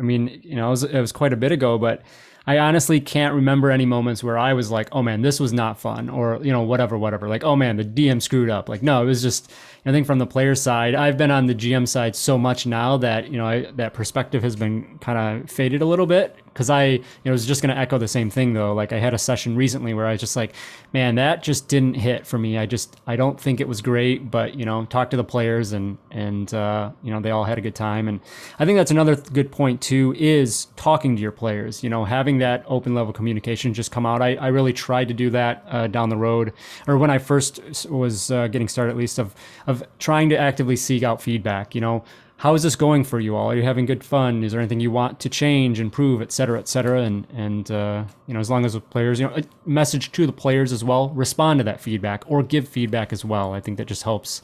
[0.00, 2.02] I mean, you know, it was, it was quite a bit ago, but
[2.46, 5.78] I honestly can't remember any moments where I was like, "Oh man, this was not
[5.78, 7.28] fun," or you know, whatever, whatever.
[7.28, 9.52] Like, "Oh man, the DM screwed up." Like, no, it was just.
[9.86, 12.96] I think from the player side, I've been on the GM side so much now
[12.98, 16.70] that you know I, that perspective has been kind of faded a little bit because
[16.70, 18.74] I you know was just going to echo the same thing though.
[18.74, 20.54] Like I had a session recently where I was just like,
[20.92, 22.58] man, that just didn't hit for me.
[22.58, 25.72] I just I don't think it was great, but you know, talk to the players
[25.72, 28.20] and and uh, you know they all had a good time, and
[28.58, 31.82] I think that's another good point too is talking to your players.
[31.82, 34.22] You know, having that open level communication just come out.
[34.22, 36.52] I I really tried to do that uh, down the road
[36.86, 39.34] or when I first was uh, getting started at least of
[39.66, 41.74] of trying to actively seek out feedback.
[41.74, 42.04] You know
[42.42, 43.52] how is this going for you all?
[43.52, 44.42] Are you having good fun?
[44.42, 47.02] Is there anything you want to change, improve, et cetera, et cetera?
[47.02, 50.32] And and uh, you know, as long as the players, you know, message to the
[50.32, 53.52] players as well, respond to that feedback or give feedback as well.
[53.52, 54.42] I think that just helps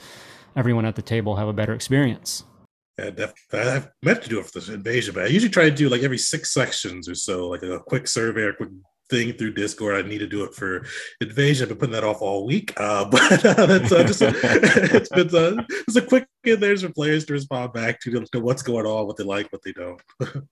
[0.55, 2.45] everyone at the table have a better experience.
[3.01, 3.69] Yeah, definitely.
[3.69, 6.05] I've meant to do it for this invasion, but I usually try to do like
[6.05, 8.71] every six sections or so, like a quick survey or quick
[9.09, 10.05] thing through Discord.
[10.05, 10.85] I need to do it for
[11.21, 11.65] Invasion.
[11.65, 15.35] I've been putting that off all week, uh, but uh, that's uh, just it's been
[15.35, 18.87] uh, it's a quick in there's for players to respond back to, to what's going
[18.87, 20.01] on, what they like, what they don't.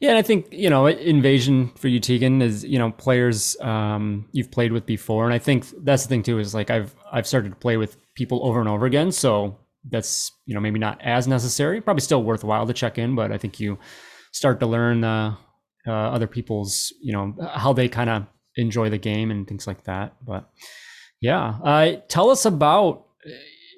[0.00, 4.28] yeah, and I think you know Invasion for you, Tegan, is you know players um,
[4.32, 7.26] you've played with before, and I think that's the thing too is like I've I've
[7.26, 9.56] started to play with people over and over again, so
[9.88, 13.38] that's you know maybe not as necessary, probably still worthwhile to check in, but I
[13.38, 13.78] think you
[14.32, 15.36] start to learn uh,
[15.90, 18.26] uh, other people's, you know, how they kind of
[18.56, 20.14] enjoy the game and things like that.
[20.24, 20.48] But
[21.20, 23.06] yeah, uh, tell us about,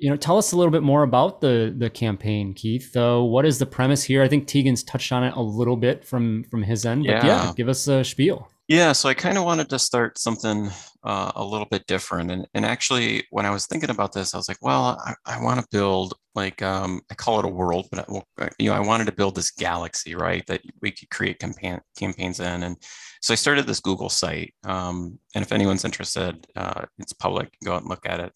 [0.00, 2.96] you know, tell us a little bit more about the the campaign, Keith.
[2.96, 4.22] Uh, what is the premise here?
[4.22, 7.26] I think Tegan's touched on it a little bit from from his end, but yeah,
[7.26, 8.48] yeah give us a spiel.
[8.72, 10.70] Yeah, so I kind of wanted to start something
[11.04, 12.30] uh, a little bit different.
[12.30, 15.42] And, and actually, when I was thinking about this, I was like, well, I, I
[15.42, 18.08] want to build like, um, I call it a world, but
[18.38, 20.42] I, you know, I wanted to build this galaxy, right?
[20.46, 22.62] That we could create campaign, campaigns in.
[22.62, 22.78] And
[23.20, 24.54] so I started this Google site.
[24.64, 28.32] Um, and if anyone's interested, uh, it's public, go out and look at it.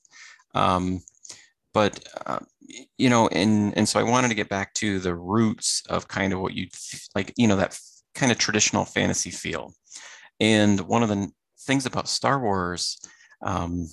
[0.55, 1.01] Um,
[1.73, 2.41] but, uh,
[2.99, 6.35] you know, and, and so I wanted to get back to the roots of kind
[6.35, 6.75] of what you'd
[7.15, 7.81] like, you know, that
[8.15, 9.73] kind of traditional fantasy feel.
[10.41, 12.99] And one of the things about Star Wars,
[13.43, 13.87] um,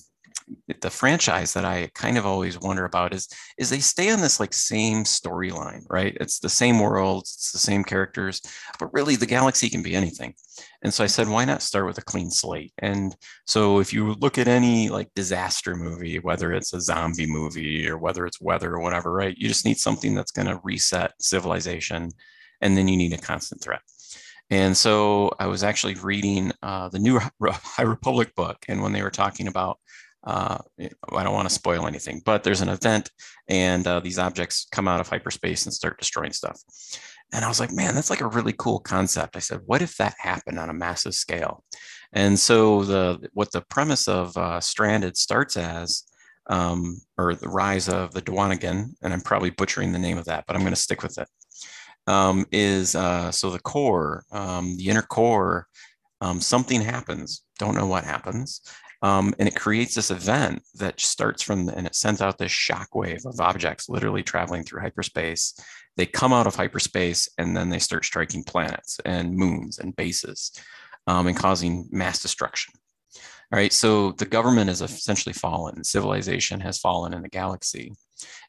[0.82, 4.40] the franchise that I kind of always wonder about is is they stay on this
[4.40, 6.18] like same storyline, right?
[6.20, 8.42] It's the same world, it's the same characters,
[8.80, 10.34] but really the galaxy can be anything.
[10.84, 12.74] And so I said, why not start with a clean slate?
[12.80, 17.88] And so if you look at any like disaster movie, whether it's a zombie movie
[17.88, 19.38] or whether it's weather or whatever, right?
[19.38, 22.12] You just need something that's going to reset civilization,
[22.62, 23.82] and then you need a constant threat.
[24.50, 29.02] And so I was actually reading uh, the new High Republic book, and when they
[29.02, 29.80] were talking about,
[30.26, 33.12] uh, I don't want to spoil anything, but there's an event,
[33.48, 36.62] and uh, these objects come out of hyperspace and start destroying stuff.
[37.34, 39.36] And I was like, man, that's like a really cool concept.
[39.36, 41.64] I said, what if that happened on a massive scale?
[42.14, 46.04] And so the what the premise of uh, Stranded starts as,
[46.48, 50.46] um, or the rise of the Dwanigan, and I'm probably butchering the name of that,
[50.46, 51.28] but I'm going to stick with it
[52.08, 55.68] um, is uh, so the core, um, the inner core,
[56.22, 57.44] um, something happens.
[57.60, 58.62] Don't know what happens.
[59.02, 63.26] Um, and it creates this event that starts from, and it sends out this shockwave
[63.26, 65.54] of objects literally traveling through hyperspace.
[65.98, 70.54] They come out of hyperspace and then they start striking planets and moons and bases
[71.06, 72.74] um, and causing mass destruction.
[73.52, 77.92] All right, so the government is essentially fallen, civilization has fallen in the galaxy.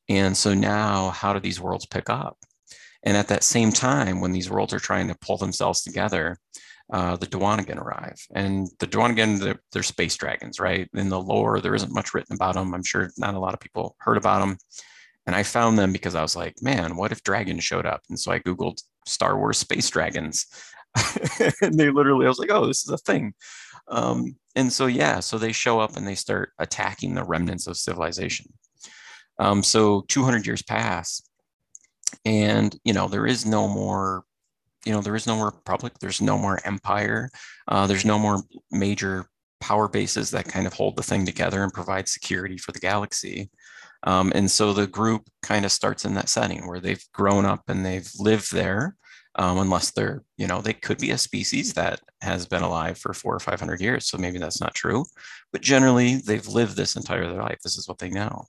[0.09, 2.39] And so now, how do these worlds pick up?
[3.05, 6.39] And at that same time, when these worlds are trying to pull themselves together,
[6.93, 8.21] uh, the Duanagan arrive.
[8.35, 10.89] And the Duanagan, they're, they're, space dragons, right?
[10.95, 12.75] In the lore, there isn't much written about them.
[12.75, 14.59] I'm sure not a lot of people heard about them.
[15.27, 18.03] And I found them because I was like, man, what if dragons showed up?
[18.09, 20.47] And so I Googled Star Wars space dragons.
[21.63, 23.35] and they literally, I was like, oh, this is a thing.
[23.89, 27.77] Um, and so yeah so they show up and they start attacking the remnants of
[27.77, 28.47] civilization
[29.39, 31.23] um, so 200 years pass
[32.25, 34.25] and you know there is no more
[34.85, 37.31] you know there is no more republic there's no more empire
[37.69, 39.27] uh, there's no more major
[39.61, 43.51] power bases that kind of hold the thing together and provide security for the galaxy
[44.05, 47.63] um, and so the group kind of starts in that setting where they've grown up
[47.69, 48.97] and they've lived there
[49.37, 53.13] um, unless they're, you know, they could be a species that has been alive for
[53.13, 54.07] four or 500 years.
[54.09, 55.05] So maybe that's not true.
[55.53, 57.59] But generally, they've lived this entire life.
[57.63, 58.45] This is what they know.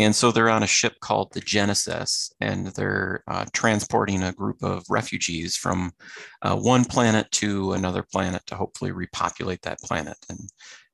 [0.00, 4.62] And so they're on a ship called the Genesis, and they're uh, transporting a group
[4.62, 5.92] of refugees from
[6.40, 10.16] uh, one planet to another planet to hopefully repopulate that planet.
[10.30, 10.40] And,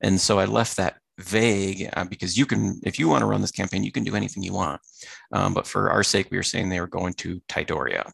[0.01, 3.41] and so I left that vague uh, because you can, if you want to run
[3.41, 4.81] this campaign, you can do anything you want.
[5.31, 8.11] Um, but for our sake, we were saying they were going to Tidoria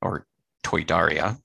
[0.00, 0.26] or
[0.64, 1.38] Toydaria.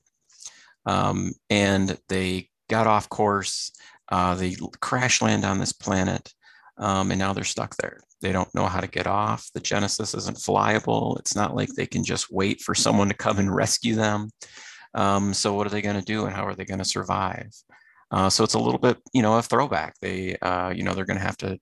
[0.88, 3.72] Um, and they got off course.
[4.10, 6.34] Uh, they crash land on this planet,
[6.78, 8.00] um, and now they're stuck there.
[8.22, 9.50] They don't know how to get off.
[9.54, 11.20] The Genesis isn't flyable.
[11.20, 14.30] It's not like they can just wait for someone to come and rescue them.
[14.94, 17.50] Um, so what are they going to do, and how are they going to survive?
[18.10, 19.96] Uh, so it's a little bit, you know, a throwback.
[20.02, 21.60] They, uh, you know, they're going to have to,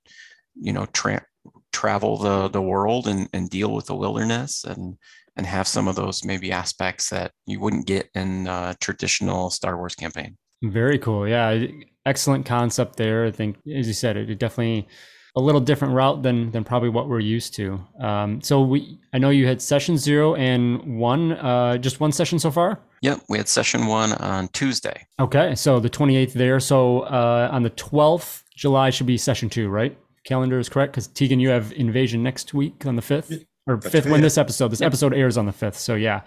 [0.56, 1.26] you know, tra-
[1.74, 4.98] travel the the world and, and deal with the wilderness and
[5.36, 9.76] and have some of those maybe aspects that you wouldn't get in a traditional Star
[9.76, 10.38] Wars campaign.
[10.64, 11.28] Very cool.
[11.28, 11.66] Yeah,
[12.06, 13.26] excellent concept there.
[13.26, 14.88] I think, as you said, it, definitely
[15.36, 17.80] a little different route than than probably what we're used to.
[18.00, 22.40] Um, so we, I know you had session zero and one, uh, just one session
[22.40, 22.80] so far.
[23.02, 25.06] Yep, we had session one on Tuesday.
[25.20, 26.60] Okay, so the 28th there.
[26.60, 29.98] So uh, on the 12th, July should be session two, right?
[30.24, 34.06] Calendar is correct because Tegan, you have Invasion next week on the 5th or fifth
[34.08, 35.78] when this episode this episode airs on the fifth.
[35.78, 36.22] So yeah,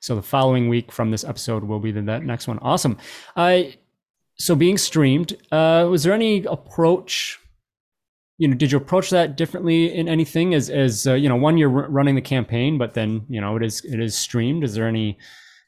[0.00, 2.58] so the following week from this episode will be the that next one.
[2.60, 2.96] Awesome.
[3.36, 3.76] I
[4.36, 5.36] so being streamed.
[5.50, 7.40] Uh, was there any approach?
[8.38, 10.54] You know, did you approach that differently in anything?
[10.54, 13.56] As as uh, you know, one you're r- running the campaign, but then you know
[13.56, 14.64] it is it is streamed.
[14.64, 15.18] Is there any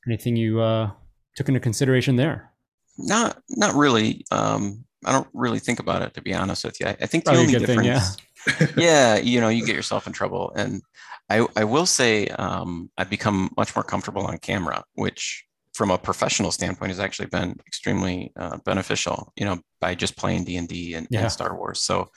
[0.06, 0.90] anything you uh,
[1.34, 2.50] took into consideration there?
[2.96, 4.24] Not not really.
[4.30, 6.86] Um, I don't really think about it to be honest with you.
[6.86, 7.80] I, I think the Probably only difference.
[7.80, 8.10] Thing, yeah
[8.76, 10.52] yeah, you know, you get yourself in trouble.
[10.56, 10.82] And
[11.28, 15.98] I, I will say um, I've become much more comfortable on camera, which from a
[15.98, 21.06] professional standpoint has actually been extremely uh, beneficial, you know, by just playing D&D and,
[21.10, 21.20] yeah.
[21.20, 21.80] and Star Wars.
[21.80, 22.08] So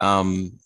[0.00, 0.58] um,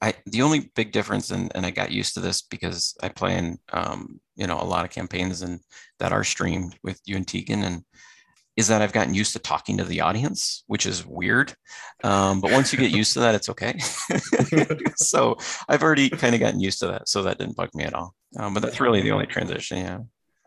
[0.00, 3.38] I, the only big difference, and, and I got used to this because I play
[3.38, 5.60] in, um, you know, a lot of campaigns and
[5.98, 7.62] that are streamed with you and Tegan.
[7.62, 7.84] And
[8.56, 11.54] is that I've gotten used to talking to the audience, which is weird.
[12.02, 13.78] Um, but once you get used to that, it's okay.
[14.96, 17.08] so I've already kind of gotten used to that.
[17.08, 18.14] So that didn't bug me at all.
[18.38, 19.78] Um, but that's really the only transition.
[19.78, 19.98] Yeah.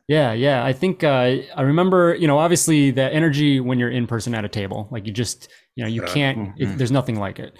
[0.08, 0.63] Yeah, yeah.
[0.63, 4.45] I think uh, I remember, you know, obviously the energy when you're in person at
[4.45, 6.38] a table, like you just, you know, you can't.
[6.38, 6.63] Mm-hmm.
[6.63, 7.58] It, there's nothing like it.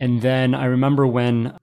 [0.00, 1.58] And then I remember when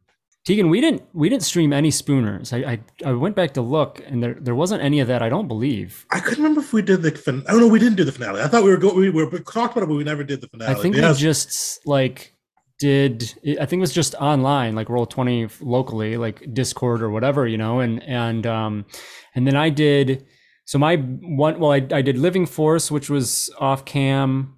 [0.47, 2.53] Tegan, we didn't we didn't stream any spooners.
[2.53, 5.21] I, I, I went back to look, and there there wasn't any of that.
[5.21, 6.05] I don't believe.
[6.11, 7.11] I couldn't remember if we did the.
[7.11, 8.41] Fin- oh no, we didn't do the finale.
[8.41, 8.95] I thought we were going.
[8.95, 10.73] We were we talked about it, but we never did the finale.
[10.73, 11.17] I think yes.
[11.17, 12.33] we just like
[12.79, 13.23] did.
[13.59, 17.57] I think it was just online, like roll twenty locally, like Discord or whatever, you
[17.57, 17.81] know.
[17.81, 18.85] And and um,
[19.35, 20.27] and then I did.
[20.63, 24.56] So my one, well, I I did Living Force, which was off cam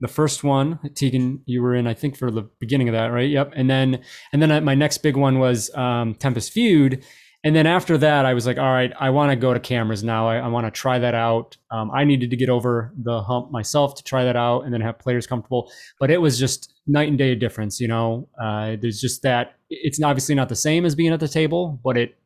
[0.00, 3.30] the first one tegan you were in i think for the beginning of that right?
[3.30, 3.52] Yep.
[3.56, 7.04] And then and then my next big one was um, tempest feud.
[7.44, 10.02] And then after that i was like all right i want to go to cameras
[10.02, 10.28] now.
[10.28, 11.56] I, I want to try that out.
[11.70, 14.80] Um, i needed to get over the hump myself to try that out and then
[14.80, 15.70] have players comfortable.
[16.00, 18.28] But it was just night and day difference you know?
[18.40, 21.96] Uh, there's just that it's obviously not the same as being at the table but
[21.96, 22.16] it it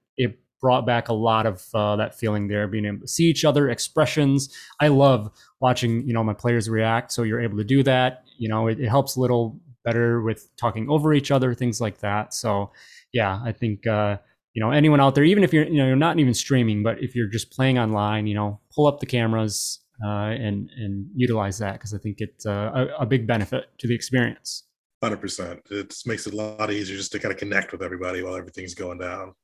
[0.62, 3.68] brought back a lot of uh, that feeling there, being able to see each other,
[3.68, 4.57] expressions.
[4.81, 7.12] I love watching, you know, my players react.
[7.12, 8.25] So you're able to do that.
[8.38, 11.98] You know, it, it helps a little better with talking over each other, things like
[11.98, 12.33] that.
[12.33, 12.70] So
[13.12, 14.18] yeah, I think, uh,
[14.55, 17.03] you know, anyone out there, even if you're, you know, you're not even streaming, but
[17.03, 21.59] if you're just playing online, you know, pull up the cameras uh, and and utilize
[21.59, 24.64] that because I think it's uh, a, a big benefit to the experience.
[25.03, 25.61] Hundred percent.
[25.70, 28.74] It makes it a lot easier just to kind of connect with everybody while everything's
[28.74, 29.34] going down.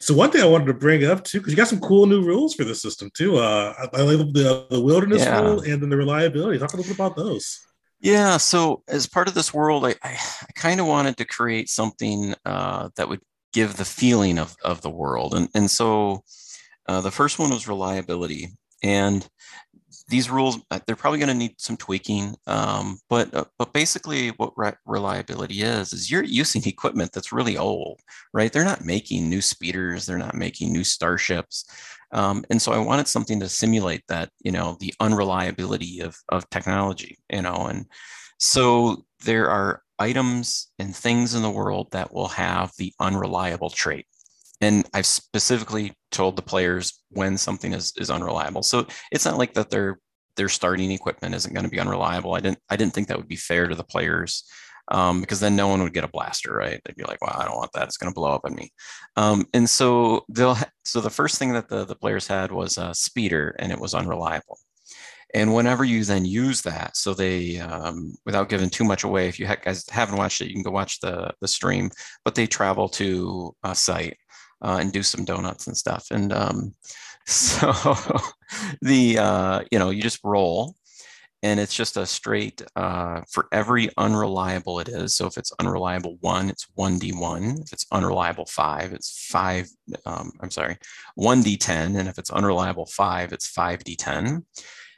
[0.00, 2.22] So one thing I wanted to bring up too, because you got some cool new
[2.22, 3.38] rules for the system too.
[3.38, 5.40] Uh, I, I like the the wilderness yeah.
[5.40, 6.58] rule and then the reliability.
[6.58, 7.58] Talk a little bit about those.
[8.00, 11.68] Yeah, so as part of this world, I, I, I kind of wanted to create
[11.68, 13.20] something uh, that would
[13.52, 15.34] give the feeling of, of the world.
[15.34, 16.22] And, and so
[16.86, 18.50] uh, the first one was reliability.
[18.84, 19.26] And
[20.08, 24.28] these rules uh, they're probably going to need some tweaking um, but uh, but basically
[24.30, 28.00] what re- reliability is is you're using equipment that's really old
[28.32, 28.52] right?
[28.52, 31.64] They're not making new speeders they're not making new starships
[32.12, 36.48] um, and so i wanted something to simulate that you know the unreliability of of
[36.50, 37.86] technology you know and
[38.38, 44.06] so there are items and things in the world that will have the unreliable trait
[44.60, 48.62] and I've specifically told the players when something is, is unreliable.
[48.62, 49.98] So it's not like that their
[50.36, 52.34] their starting equipment isn't going to be unreliable.
[52.34, 54.44] I didn't I didn't think that would be fair to the players
[54.90, 56.80] um, because then no one would get a blaster, right?
[56.84, 58.72] They'd be like, "Well, I don't want that; it's going to blow up on me."
[59.16, 62.78] Um, and so they'll ha- so the first thing that the the players had was
[62.78, 64.58] a speeder, and it was unreliable.
[65.34, 69.38] And whenever you then use that, so they, um, without giving too much away, if
[69.38, 71.90] you ha- guys haven't watched it, you can go watch the the stream.
[72.24, 74.16] But they travel to a site
[74.62, 76.06] uh, and do some donuts and stuff.
[76.10, 76.74] And um,
[77.26, 77.72] so
[78.82, 80.74] the uh, you know you just roll,
[81.42, 85.14] and it's just a straight uh, for every unreliable it is.
[85.14, 87.58] So if it's unreliable one, it's one d one.
[87.62, 89.68] If it's unreliable five, it's five.
[90.06, 90.78] Um, I'm sorry,
[91.14, 91.96] one d ten.
[91.96, 94.44] And if it's unreliable five, it's five d ten.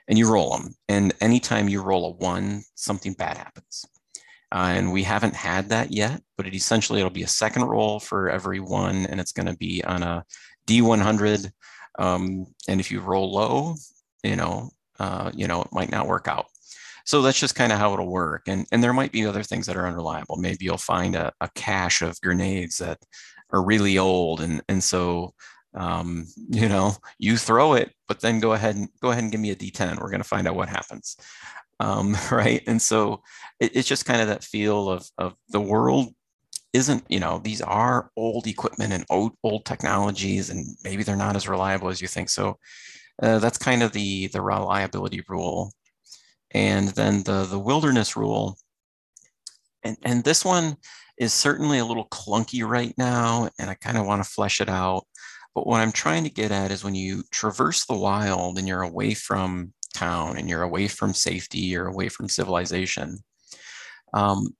[0.08, 0.74] And you roll them.
[0.88, 3.84] And anytime you roll a one, something bad happens.
[4.52, 8.00] Uh, and we haven't had that yet, but it essentially it'll be a second roll
[8.00, 10.24] for every one, and it's going to be on a
[10.66, 11.52] D100.
[11.98, 13.74] Um, and if you roll low,
[14.24, 16.46] you know, uh, you know, it might not work out.
[17.04, 18.42] So that's just kind of how it'll work.
[18.48, 20.36] And and there might be other things that are unreliable.
[20.36, 22.98] Maybe you'll find a, a cache of grenades that
[23.50, 25.34] are really old, and and so
[25.74, 29.40] um, you know, you throw it, but then go ahead and go ahead and give
[29.40, 30.00] me a D10.
[30.00, 31.16] We're going to find out what happens
[31.80, 32.62] um, right?
[32.68, 33.22] And so
[33.58, 36.14] it, it's just kind of that feel of of the world
[36.72, 41.34] isn't you know these are old equipment and old, old technologies and maybe they're not
[41.34, 42.28] as reliable as you think.
[42.28, 42.58] So
[43.20, 45.72] uh, that's kind of the the reliability rule.
[46.52, 48.56] And then the the wilderness rule.
[49.82, 50.76] And and this one
[51.18, 54.68] is certainly a little clunky right now and i kind of want to flesh it
[54.68, 55.06] out.
[55.54, 58.82] But what i'm trying to get at is when you traverse the wild and you're
[58.82, 63.18] away from town and you're away from safety, you're away from civilization.
[64.14, 64.54] Um,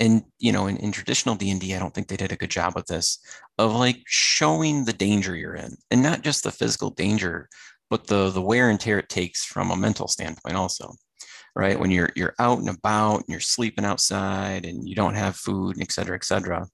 [0.00, 2.36] and you know, in, in traditional D and D, I don't think they did a
[2.36, 3.18] good job with this
[3.58, 7.48] of like showing the danger you're in, and not just the physical danger,
[7.92, 10.90] but the the wear and tear it takes from a mental standpoint also
[11.54, 15.36] right when you're you're out and about and you're sleeping outside and you don't have
[15.36, 16.66] food and et cetera et cetera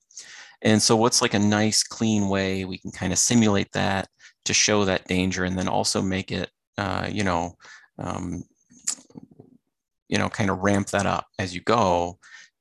[0.62, 4.06] and so what's like a nice clean way we can kind of simulate that
[4.44, 7.56] to show that danger and then also make it uh, you know,
[7.98, 8.44] um,
[10.08, 12.18] you know, kind of ramp that up as you go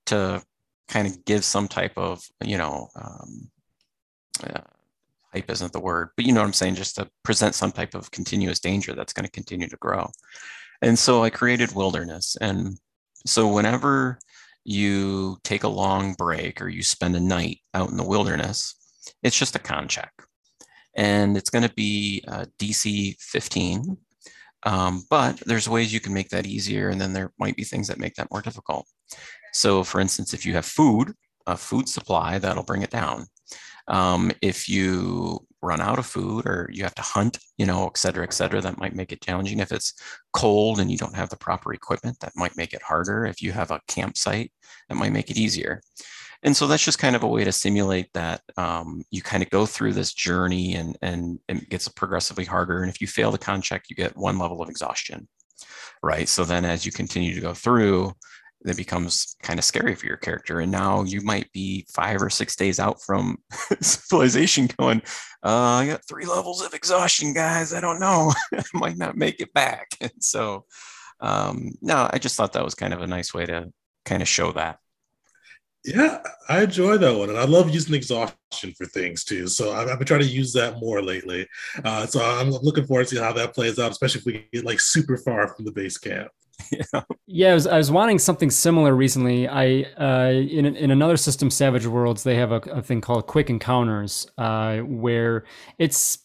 [0.07, 0.43] to
[0.88, 3.49] kind of give some type of, you know, um,
[4.43, 4.61] uh,
[5.34, 7.93] hype isn't the word, but you know what I'm saying, just to present some type
[7.93, 10.09] of continuous danger that's going to continue to grow.
[10.82, 12.38] And so I created wilderness.
[12.41, 12.78] And
[13.26, 14.20] so whenever
[14.63, 18.76] you take a long break or you spend a night out in the wilderness,
[19.24, 20.11] it's just a con check.
[20.95, 23.97] And it's going to be uh, DC 15.
[24.63, 27.87] Um, but there's ways you can make that easier, and then there might be things
[27.87, 28.87] that make that more difficult.
[29.53, 31.13] So, for instance, if you have food,
[31.45, 33.27] a food supply, that'll bring it down.
[33.87, 37.97] Um, if you run out of food or you have to hunt, you know, et
[37.97, 39.59] cetera, et cetera, that might make it challenging.
[39.59, 39.93] If it's
[40.33, 43.25] cold and you don't have the proper equipment, that might make it harder.
[43.25, 44.51] If you have a campsite,
[44.89, 45.81] that might make it easier.
[46.43, 49.49] And so that's just kind of a way to simulate that um, you kind of
[49.49, 52.81] go through this journey and, and, it gets progressively harder.
[52.81, 55.27] And if you fail the con check, you get one level of exhaustion,
[56.03, 56.29] right?
[56.29, 58.13] So then as you continue to go through,
[58.65, 60.59] it becomes kind of scary for your character.
[60.59, 63.38] And now you might be five or six days out from
[63.81, 65.01] civilization going,
[65.43, 67.73] uh, I got three levels of exhaustion, guys.
[67.73, 68.33] I don't know.
[68.53, 69.89] I might not make it back.
[70.01, 70.65] And so,
[71.19, 73.71] um, no, I just thought that was kind of a nice way to
[74.05, 74.77] kind of show that.
[75.88, 79.47] Yeah, I enjoy that one, and I love using exhaustion for things too.
[79.47, 81.47] So I've, I've been trying to use that more lately.
[81.83, 84.65] Uh, so I'm looking forward to see how that plays out, especially if we get
[84.65, 86.29] like super far from the base camp.
[86.71, 87.51] Yeah, yeah.
[87.51, 89.47] I was, I was wanting something similar recently.
[89.47, 93.49] I uh, in in another system, Savage Worlds, they have a, a thing called Quick
[93.49, 95.45] Encounters, uh, where
[95.77, 96.17] it's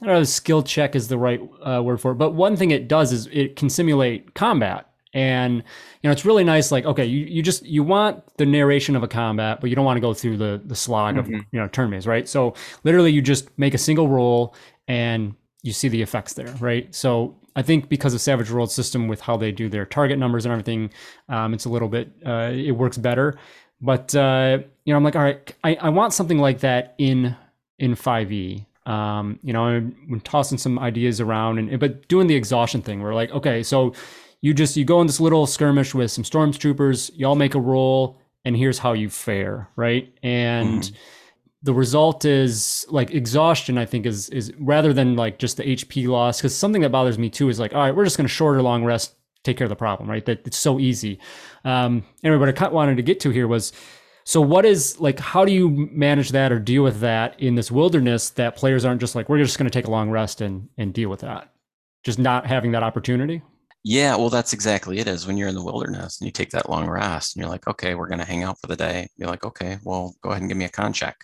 [0.00, 2.14] I don't know, skill check is the right uh, word for it.
[2.14, 6.44] But one thing it does is it can simulate combat and you know it's really
[6.44, 9.74] nice like okay you, you just you want the narration of a combat but you
[9.74, 11.34] don't want to go through the the slog mm-hmm.
[11.34, 12.54] of you know turn based right so
[12.84, 14.54] literally you just make a single roll
[14.86, 19.08] and you see the effects there right so I think because of Savage World system
[19.08, 20.90] with how they do their target numbers and everything,
[21.28, 23.38] um, it's a little bit uh, it works better.
[23.80, 27.36] But uh, you know, I'm like, all right, I, I want something like that in
[27.78, 28.66] in 5e.
[28.86, 33.00] Um, you know, I'm tossing some ideas around and but doing the exhaustion thing.
[33.00, 33.94] We're like, okay, so
[34.40, 38.18] you just you go in this little skirmish with some stormtroopers, y'all make a roll,
[38.44, 40.12] and here's how you fare, right?
[40.22, 40.96] And mm-hmm.
[41.62, 43.76] the result is like exhaustion.
[43.76, 47.18] I think is is rather than like just the HP loss, because something that bothers
[47.18, 49.14] me too is like, all right, we're just going to short shorter long rest,
[49.44, 50.24] take care of the problem, right?
[50.24, 51.18] That it's so easy.
[51.64, 53.72] Um, anyway, what I kind of wanted to get to here was.
[54.24, 57.70] So what is like how do you manage that or deal with that in this
[57.70, 60.68] wilderness that players aren't just like we're just going to take a long rest and
[60.76, 61.50] and deal with that.
[62.04, 63.42] Just not having that opportunity?
[63.82, 65.08] Yeah, well, that's exactly it.
[65.08, 67.66] Is when you're in the wilderness and you take that long rest, and you're like,
[67.66, 69.08] okay, we're going to hang out for the day.
[69.16, 71.16] You're like, okay, well, go ahead and give me a con check.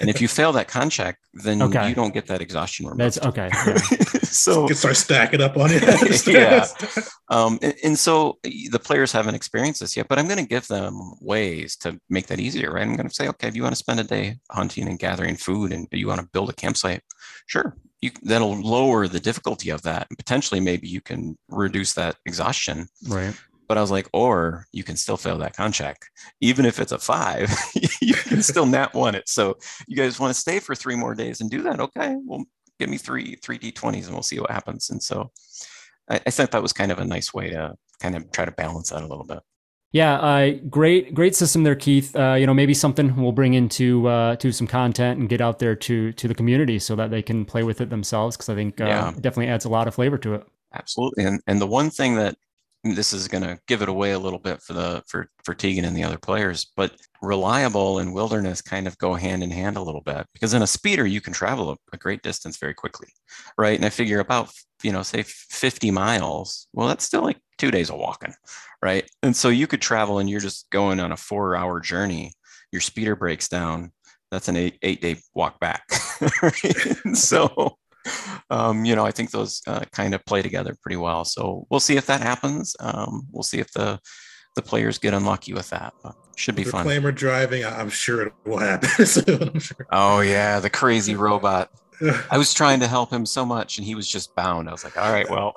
[0.00, 1.88] And if you fail that con check, then okay.
[1.88, 3.00] you don't get that exhaustion removed.
[3.00, 3.50] That's okay.
[3.52, 3.76] Yeah.
[4.22, 6.26] so you can start stacking up on it.
[6.26, 6.66] yeah.
[7.28, 10.66] Um, and, and, so the players haven't experienced this yet, but I'm going to give
[10.66, 12.82] them ways to make that easier, right?
[12.82, 15.36] I'm going to say, okay, if you want to spend a day hunting and gathering
[15.36, 17.02] food, and you want to build a campsite,
[17.46, 20.08] sure, you that'll lower the difficulty of that.
[20.10, 22.88] And potentially maybe you can reduce that exhaustion.
[23.08, 23.34] Right.
[23.68, 25.96] But i was like or you can still fail that con check
[26.42, 27.50] even if it's a five
[28.02, 29.28] you can still not want it.
[29.28, 31.80] So you guys want to stay for three more days and do that?
[31.80, 32.44] Okay well
[32.78, 34.90] give me three three d20s and we'll see what happens.
[34.90, 35.30] And so
[36.10, 38.50] I, I thought that was kind of a nice way to kind of try to
[38.50, 39.38] balance that a little bit
[39.92, 42.16] yeah, uh, great, great system there, Keith.
[42.16, 45.58] Uh, you know, maybe something we'll bring into uh, to some content and get out
[45.58, 48.36] there to to the community so that they can play with it themselves.
[48.36, 49.10] Because I think uh, yeah.
[49.10, 50.46] it definitely adds a lot of flavor to it.
[50.72, 52.36] Absolutely, and and the one thing that
[52.84, 55.84] this is going to give it away a little bit for the for for Tegan
[55.84, 59.82] and the other players, but reliable and wilderness kind of go hand in hand a
[59.82, 63.08] little bit because in a speeder you can travel a, a great distance very quickly,
[63.58, 63.76] right?
[63.76, 64.50] And I figure about
[64.82, 68.34] you know say 50 miles, well that's still like two days of walking,
[68.82, 69.08] right?
[69.22, 72.32] And so you could travel and you're just going on a four hour journey.
[72.72, 73.92] Your speeder breaks down.
[74.32, 75.84] That's an eight eight day walk back.
[76.42, 77.16] right?
[77.16, 77.76] so
[78.50, 81.24] um, you know, I think those uh, kind of play together pretty well.
[81.24, 82.74] So we'll see if that happens.
[82.80, 84.00] Um, we'll see if the
[84.56, 85.94] the players get unlucky with that.
[86.02, 86.84] But should be fun.
[86.84, 89.60] Reclaimer driving, I'm sure it will happen soon.
[89.60, 89.86] Sure.
[89.92, 91.70] Oh yeah, the crazy robot.
[92.30, 94.68] I was trying to help him so much, and he was just bound.
[94.68, 95.54] I was like, "All right, well."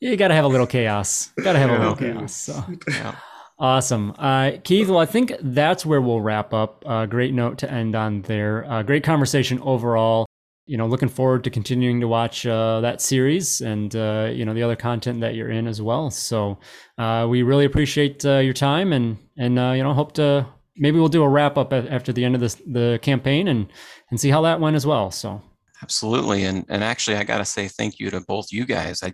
[0.00, 1.32] You got to have a little chaos.
[1.42, 2.34] Got to have a little chaos.
[2.34, 2.64] So.
[2.88, 3.16] Yeah.
[3.58, 4.12] Awesome.
[4.18, 6.82] Uh, Keith, well, I think that's where we'll wrap up.
[6.84, 8.64] Uh, great note to end on there.
[8.68, 10.26] Uh, great conversation overall.
[10.66, 14.54] You know, looking forward to continuing to watch uh, that series and, uh, you know,
[14.54, 16.10] the other content that you're in as well.
[16.10, 16.58] So
[16.98, 21.22] uh, we really appreciate your time and, and you know, hope to maybe we'll do
[21.22, 23.68] a wrap up after the end of this, the campaign and,
[24.10, 25.10] and see how that went as well.
[25.10, 25.42] So
[25.82, 26.44] Absolutely.
[26.44, 29.02] And and actually I gotta say thank you to both you guys.
[29.02, 29.12] I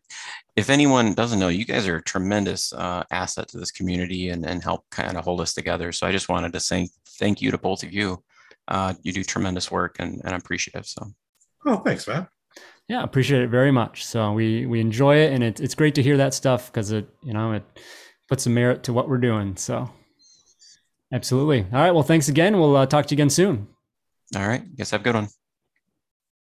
[0.54, 4.44] if anyone doesn't know, you guys are a tremendous uh, asset to this community and,
[4.44, 5.92] and help kind of hold us together.
[5.92, 6.88] So I just wanted to say
[7.18, 8.22] thank you to both of you.
[8.66, 10.86] Uh, you do tremendous work and, and I'm appreciative.
[10.86, 11.06] So
[11.64, 12.28] oh thanks, man.
[12.86, 14.04] Yeah, appreciate it very much.
[14.04, 17.08] So we we enjoy it and it, it's great to hear that stuff because it,
[17.22, 17.64] you know, it
[18.28, 19.56] puts some merit to what we're doing.
[19.56, 19.88] So
[21.12, 21.66] absolutely.
[21.72, 21.92] All right.
[21.92, 22.58] Well, thanks again.
[22.58, 23.68] We'll uh, talk to you again soon.
[24.36, 24.62] All right.
[24.76, 25.28] Guess have a good one.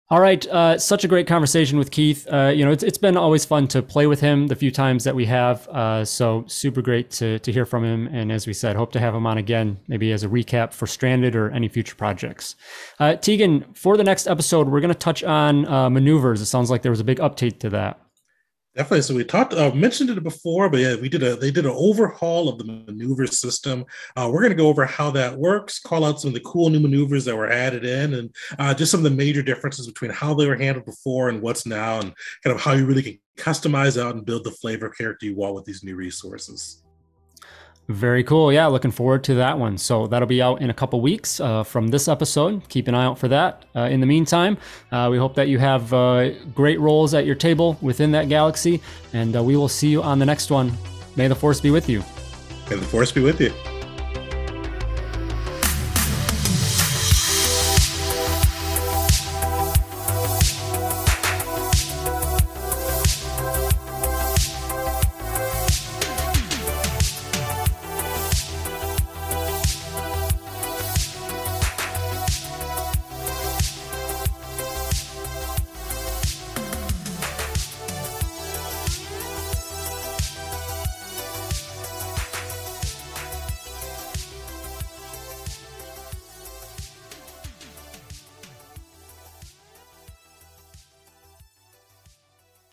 [0.10, 2.26] All right, uh, such a great conversation with Keith.
[2.32, 5.04] Uh, you know, it's, it's been always fun to play with him the few times
[5.04, 5.68] that we have.
[5.68, 8.08] Uh, so super great to to hear from him.
[8.08, 10.88] And as we said, hope to have him on again, maybe as a recap for
[10.88, 12.56] Stranded or any future projects.
[13.00, 16.40] Uh, Tegan, for the next episode, we're going to touch on uh, maneuvers.
[16.40, 18.00] It sounds like there was a big update to that.
[18.78, 19.02] Definitely.
[19.02, 21.74] So we talked, uh, mentioned it before, but yeah, we did a they did an
[21.76, 23.84] overhaul of the maneuver system.
[24.16, 26.70] Uh, we're going to go over how that works, call out some of the cool
[26.70, 30.12] new maneuvers that were added in, and uh, just some of the major differences between
[30.12, 32.14] how they were handled before and what's now, and
[32.44, 35.56] kind of how you really can customize out and build the flavor character you want
[35.56, 36.84] with these new resources.
[37.88, 38.52] Very cool.
[38.52, 39.78] Yeah, looking forward to that one.
[39.78, 42.68] So that'll be out in a couple weeks uh, from this episode.
[42.68, 43.64] Keep an eye out for that.
[43.76, 44.58] Uh, in the meantime,
[44.92, 48.82] uh, we hope that you have uh, great rolls at your table within that galaxy,
[49.14, 50.74] and uh, we will see you on the next one.
[51.16, 52.04] May the force be with you.
[52.70, 53.54] May the force be with you.